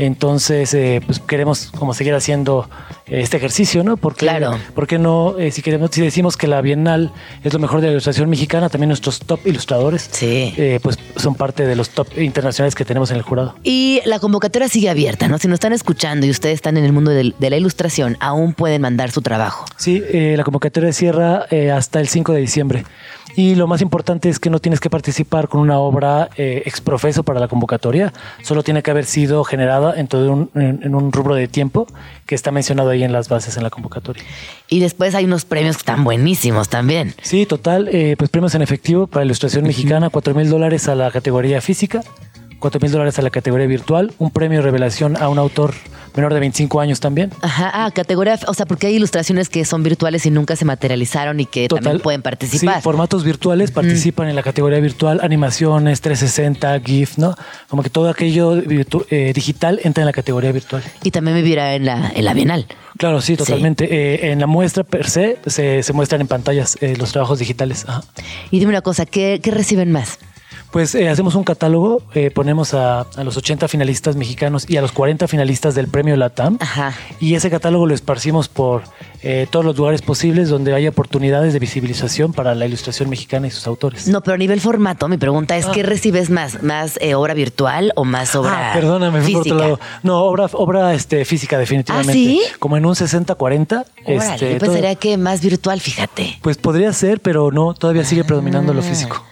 [0.03, 2.71] Entonces, eh, pues queremos como seguir haciendo
[3.11, 3.97] este ejercicio, ¿no?
[3.97, 4.57] Porque, Claro.
[4.75, 5.39] ¿Por qué no?
[5.39, 7.13] eh, si queremos, si decimos que la Bienal
[7.45, 10.55] es lo mejor de la ilustración mexicana, también nuestros top ilustradores, Sí.
[10.57, 13.55] eh, pues son parte de los top internacionales que tenemos en el jurado.
[13.63, 15.39] Y la convocatoria sigue abierta, ¿no?
[15.39, 18.55] Si nos están escuchando y ustedes están en el mundo del- de, la ilustración, aún
[18.55, 19.65] pueden mandar su trabajo.
[19.77, 22.85] Sí, eh, la convocatoria cierra eh, hasta el 5 de diciembre.
[23.37, 27.23] Y lo más importante es que no tienes que participar con una obra eh, exprofeso
[27.23, 28.13] para la convocatoria,
[28.43, 31.87] solo tiene que haber sido generada en todo un, en, en un rubro de tiempo
[32.27, 34.23] que está mencionado ahí en las bases en la convocatoria.
[34.69, 37.15] Y después hay unos premios que están buenísimos también.
[37.23, 41.11] Sí, total, eh, pues premios en efectivo para ilustración mexicana, 4 mil dólares a la
[41.11, 42.03] categoría física,
[42.61, 45.75] 4 mil dólares a la categoría virtual, un premio revelación a un autor
[46.15, 47.31] menor de 25 años también.
[47.41, 51.41] Ajá, ah, categoría, o sea, porque hay ilustraciones que son virtuales y nunca se materializaron
[51.41, 52.77] y que también pueden participar.
[52.77, 57.35] Sí, formatos virtuales participan en la categoría virtual, animaciones, 360, GIF, ¿no?
[57.69, 60.83] Como que todo aquello eh, digital entra en la categoría virtual.
[61.03, 62.67] Y también vivirá en la, en la Bienal.
[62.99, 63.85] Claro, sí, totalmente.
[63.85, 67.87] Eh, en la muestra per se, se, se muestran en pantallas eh, los trabajos digitales.
[67.89, 68.03] Ajá.
[68.51, 70.19] Y dime una cosa, ¿qué, qué reciben más?
[70.71, 74.83] Pues eh, hacemos un catálogo, eh, ponemos a, a los 80 finalistas mexicanos y a
[74.83, 76.59] los 40 finalistas del premio LATAM.
[76.61, 76.95] Ajá.
[77.19, 78.83] Y ese catálogo lo esparcimos por
[79.23, 83.51] eh, todos los lugares posibles donde hay oportunidades de visibilización para la ilustración mexicana y
[83.51, 84.07] sus autores.
[84.07, 86.63] No, pero a nivel formato, mi pregunta es, ¿qué recibes más?
[86.63, 89.57] ¿Más eh, obra virtual o más obra Ah, perdóname, me fui por física?
[89.57, 89.81] otro lado.
[90.05, 92.13] No, obra, obra este, física, definitivamente.
[92.13, 92.43] ¿Ah, sí?
[92.61, 93.85] Como en un 60-40.
[94.05, 96.39] Órale, este, yo todo- pensaría que más virtual, fíjate.
[96.43, 99.25] Pues podría ser, pero no, todavía sigue predominando lo físico.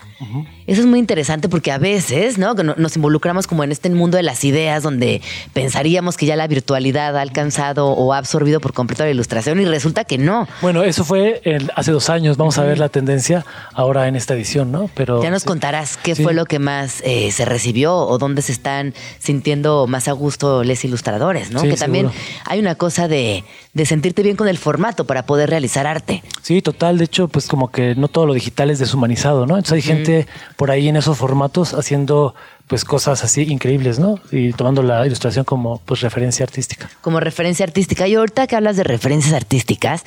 [0.69, 2.55] Eso es muy interesante porque a veces, ¿no?
[2.55, 5.23] Nos involucramos como en este mundo de las ideas donde
[5.55, 9.65] pensaríamos que ya la virtualidad ha alcanzado o ha absorbido por completo la ilustración y
[9.65, 10.47] resulta que no.
[10.61, 12.37] Bueno, eso fue el- hace dos años.
[12.37, 14.91] Vamos a ver la tendencia ahora en esta edición, ¿no?
[14.95, 15.49] Pero Ya nos sí.
[15.49, 16.23] contarás qué Sí.
[16.23, 20.65] fue lo que más eh, se recibió o dónde se están sintiendo más a gusto
[20.65, 21.61] les ilustradores, ¿no?
[21.61, 22.25] Sí, que también seguro.
[22.45, 23.43] hay una cosa de,
[23.79, 26.23] de sentirte bien con el formato para poder realizar arte.
[26.43, 26.99] Sí, total.
[26.99, 29.57] De hecho, pues como que no todo lo digital es deshumanizado, ¿no?
[29.57, 30.27] Entonces hay gente
[30.57, 32.35] por ahí en esos formatos haciendo
[32.67, 34.21] pues cosas así increíbles, ¿no?
[34.31, 36.91] Y tomando la ilustración como pues referencia artística.
[37.01, 38.07] como referencia artística.
[38.07, 40.03] Y ahorita que hablas de referencias artísticas,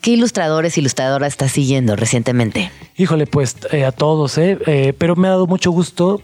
[0.00, 2.70] ¿qué ilustradores, ilustradoras estás siguiendo recientemente?
[2.96, 4.56] Híjole, pues eh, a todos, ¿eh?
[4.66, 6.22] Eh, Pero me ha dado mucho gusto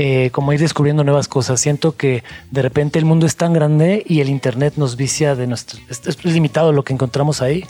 [0.00, 1.60] eh, como ir descubriendo nuevas cosas.
[1.60, 2.22] Siento que
[2.52, 5.80] de repente el mundo es tan grande y el Internet nos vicia de nuestro...
[5.90, 7.64] Es, es limitado lo que encontramos ahí,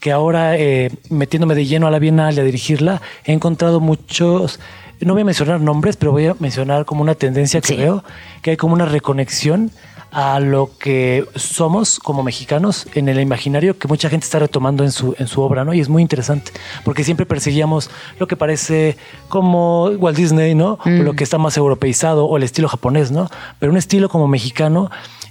[0.00, 4.58] que ahora eh, metiéndome de lleno a la Bienal y a dirigirla, he encontrado muchos...
[5.00, 7.76] No voy a mencionar nombres, pero voy a mencionar como una tendencia que Sí.
[7.76, 8.02] veo,
[8.42, 9.70] que hay como una reconexión
[10.10, 14.92] a lo que somos como mexicanos en el imaginario que mucha gente está retomando en
[14.92, 15.74] su, en su obra, ¿no?
[15.74, 16.52] Y es muy interesante,
[16.84, 18.96] porque siempre perseguíamos lo que parece
[19.28, 20.78] como Walt Disney, ¿no?
[20.84, 23.28] O lo que está más europeizado, o el estilo japonés, ¿no?
[23.58, 24.90] Pero un estilo como mexicano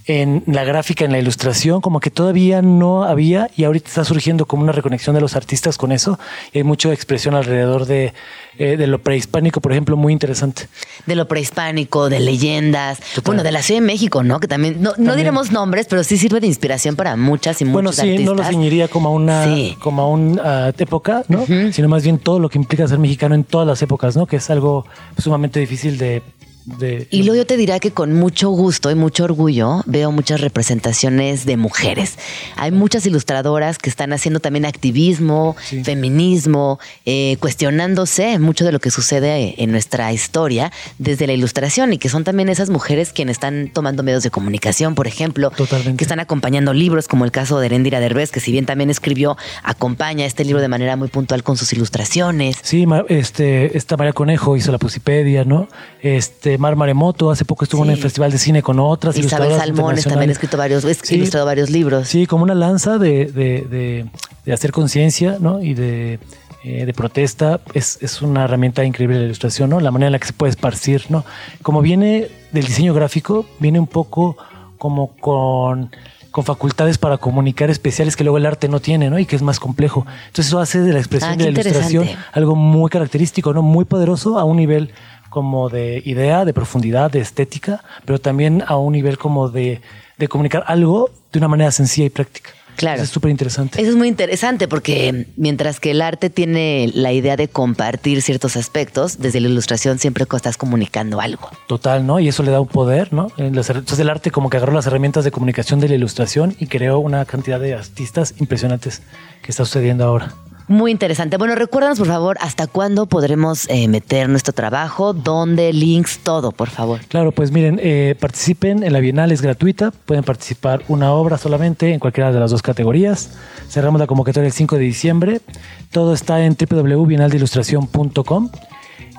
[0.10, 4.46] en la gráfica, en la ilustración, como que todavía no había y ahorita está surgiendo
[4.46, 6.18] como una reconexión de los artistas con eso.
[6.54, 8.14] Y hay mucha expresión alrededor de,
[8.58, 10.70] eh, de lo prehispánico, por ejemplo, muy interesante.
[11.06, 14.40] De lo prehispánico, de leyendas, bueno, de la Ciudad de México, ¿no?
[14.40, 17.74] Que también, no, no diremos nombres, pero sí sirve de inspiración para muchas y muchos
[17.74, 18.26] Bueno, sí, artistas.
[18.26, 19.76] no lo ceñiría como a una, Sí.
[19.82, 21.46] como a una época, ¿no?
[21.74, 24.26] Sino más bien todo lo que implica ser mexicano en todas las épocas, ¿no?
[24.26, 24.86] Que es algo
[25.18, 26.22] sumamente difícil de...
[26.68, 30.42] de- Y luego yo te diría que con mucho gusto y mucho orgullo veo muchas
[30.42, 32.18] representaciones de mujeres.
[32.58, 35.84] Hay muchas ilustradoras que están haciendo también activismo, Sí.
[35.84, 41.98] feminismo, eh, cuestionándose mucho de lo que sucede en nuestra historia desde la ilustración y
[41.98, 45.98] que son también esas mujeres quienes están tomando medios de comunicación, por ejemplo, Totalmente.
[45.98, 49.38] que están acompañando libros como el caso de Erendira Derbez, que si bien también escribió,
[49.64, 52.58] acompaña este libro de manera muy puntual con sus ilustraciones.
[52.62, 55.68] Sí, este, esta María Conejo hizo la Pusipedia, ¿no?
[56.02, 60.04] Este, Mar Maremoto hace poco estuvo en el Festival de Cine con otras Isabel Salmones
[60.06, 61.16] también ha escrito varios, Sí.
[61.16, 62.08] ilustrado varios libros.
[62.08, 64.06] Sí, como una lanza de, de- de-
[64.46, 65.62] de hacer conciencia, ¿no?
[65.62, 66.20] Y de,
[66.64, 67.60] eh, de protesta.
[67.74, 69.80] Es, es una herramienta increíble la ilustración, ¿no?
[69.82, 71.26] La manera en la que se puede esparcir, ¿no?
[71.62, 74.38] Como viene del diseño gráfico, viene un poco
[74.78, 75.92] como con
[76.30, 79.18] con facultades para comunicar especiales que luego el arte no tiene, ¿no?
[79.18, 80.06] Y que es más complejo.
[80.28, 83.64] Entonces eso hace de la expresión Ah, de la ilustración algo muy característico, ¿no?
[83.64, 84.92] Muy poderoso a un nivel
[85.38, 89.82] como de idea, de profundidad, de estética, pero también a un nivel como de,
[90.18, 92.50] de comunicar algo de una manera sencilla y práctica.
[92.76, 92.96] Claro.
[92.96, 93.80] Eso es súper interesante.
[93.80, 98.56] Eso es muy interesante porque mientras que el arte tiene la idea de compartir ciertos
[98.58, 101.52] aspectos, desde la ilustración siempre estás comunicando algo.
[101.68, 102.20] Total, ¿no?
[102.20, 103.32] Y eso le da un poder, ¿no?
[103.38, 106.98] Entonces el arte como que agarró las herramientas de comunicación de la ilustración y creó
[106.98, 109.04] una cantidad de artistas impresionantes
[109.44, 110.34] que está sucediendo ahora.
[110.70, 111.38] Muy interesante.
[111.38, 116.70] Bueno, recuérdanos por favor hasta cuándo podremos eh, meter nuestro trabajo, dónde, links, todo, por
[116.70, 117.00] favor.
[117.08, 121.94] Claro, pues miren, eh, participen en la Bienal, es gratuita, pueden participar una obra solamente
[121.94, 123.32] en cualquiera de las dos categorías.
[123.70, 125.42] Cerramos la convocatoria el 5 de diciembre.
[125.90, 128.50] Todo está en www.bienaldeilustración.com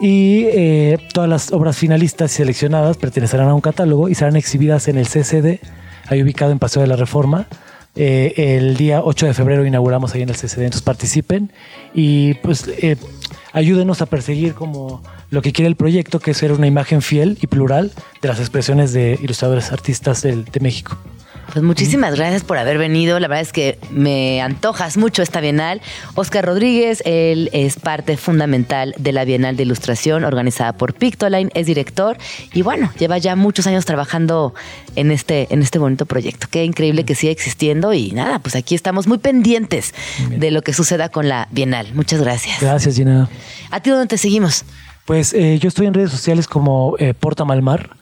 [0.01, 4.87] y eh, todas las obras finalistas y seleccionadas pertenecerán a un catálogo y serán exhibidas
[4.89, 5.61] en el CCD,
[6.09, 7.47] ahí ubicado en Paseo de la Reforma,
[8.01, 11.51] Eh, el día 8 de febrero inauguramos ahí en el CCD, entonces participen
[11.93, 12.97] y pues eh,
[13.53, 17.39] ayúdenos a perseguir como lo que quiere el proyecto, que es ser una imagen fiel
[17.43, 17.91] y plural
[18.23, 20.97] de las expresiones de ilustradores artistas del- de México.
[21.53, 23.19] Pues muchísimas gracias por haber venido.
[23.19, 25.81] La verdad es que me antojas mucho esta Bienal.
[26.15, 31.67] Oscar Rodríguez, él es parte fundamental de la Bienal de Ilustración organizada por Pictoline, es
[31.67, 32.19] director
[32.53, 34.55] y bueno, lleva ya muchos años trabajando
[34.95, 36.49] en este, en este bonito proyecto.
[36.51, 39.95] Qué increíble que siga existiendo y nada, pues aquí estamos muy pendientes
[40.29, 41.95] de lo que suceda con la Bienal.
[41.95, 42.61] Muchas gracias.
[42.61, 43.29] Gracias, Gina.
[43.71, 44.65] ¿A ti dónde te seguimos?
[45.07, 47.97] Pues eh, yo estoy en redes sociales como eh, Porta Malmar.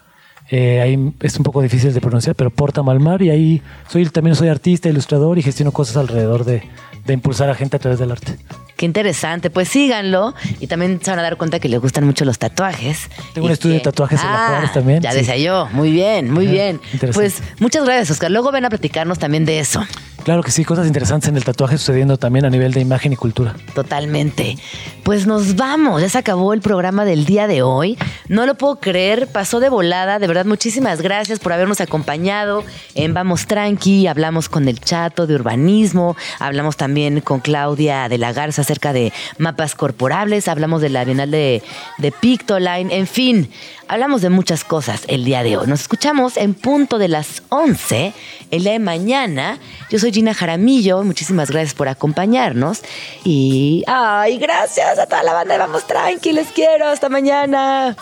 [0.50, 3.22] Eh, ahí es un poco difícil de pronunciar, pero Porta Malmar.
[3.22, 6.62] Y ahí soy también soy artista, ilustrador y gestiono cosas alrededor de,
[7.04, 8.36] de impulsar a gente a través del arte.
[8.76, 12.26] Qué interesante, pues síganlo y también se van a dar cuenta que les gustan mucho
[12.26, 13.08] los tatuajes.
[13.32, 15.18] Tengo un estudio de Ah, tatuajes en la Juárez también, Ya sí.
[15.18, 16.80] decía yo, muy bien, muy Ajá, bien.
[17.14, 18.30] Pues muchas gracias, Oscar.
[18.30, 19.82] Luego ven a platicarnos también de eso.
[20.26, 23.16] Claro que sí, cosas interesantes en el tatuaje sucediendo también a nivel de imagen y
[23.16, 23.54] cultura.
[23.76, 24.58] Totalmente.
[25.04, 27.96] Pues nos vamos, ya se acabó el programa del día de hoy.
[28.26, 30.18] No lo puedo creer, pasó de volada.
[30.18, 32.64] De verdad, muchísimas gracias por habernos acompañado
[32.96, 34.08] en Vamos Tranqui.
[34.08, 39.12] Hablamos con el Chato de urbanismo, hablamos también con Claudia de la Garza acerca de
[39.38, 41.62] mapas corporables, hablamos de la Bienal de,
[41.98, 43.48] de Pictoline, en fin,
[43.86, 45.68] hablamos de muchas cosas el día de hoy.
[45.68, 48.12] Nos escuchamos en punto de las 11
[48.50, 49.58] el día de mañana.
[49.88, 52.80] Yo soy Gina Jaramillo, muchísimas gracias por acompañarnos
[53.22, 57.94] y ay, gracias a toda la banda Vamos Tranqui, les quiero, hasta mañana.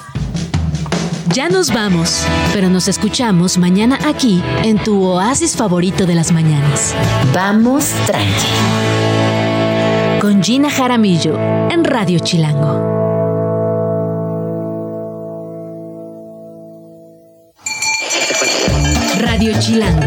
[1.32, 6.94] Ya nos vamos, pero nos escuchamos mañana aquí en tu oasis favorito de las mañanas.
[7.34, 8.46] Vamos Tranqui.
[10.20, 11.36] Con Gina Jaramillo
[11.68, 12.94] en Radio Chilango.
[19.18, 20.06] Radio Chilango,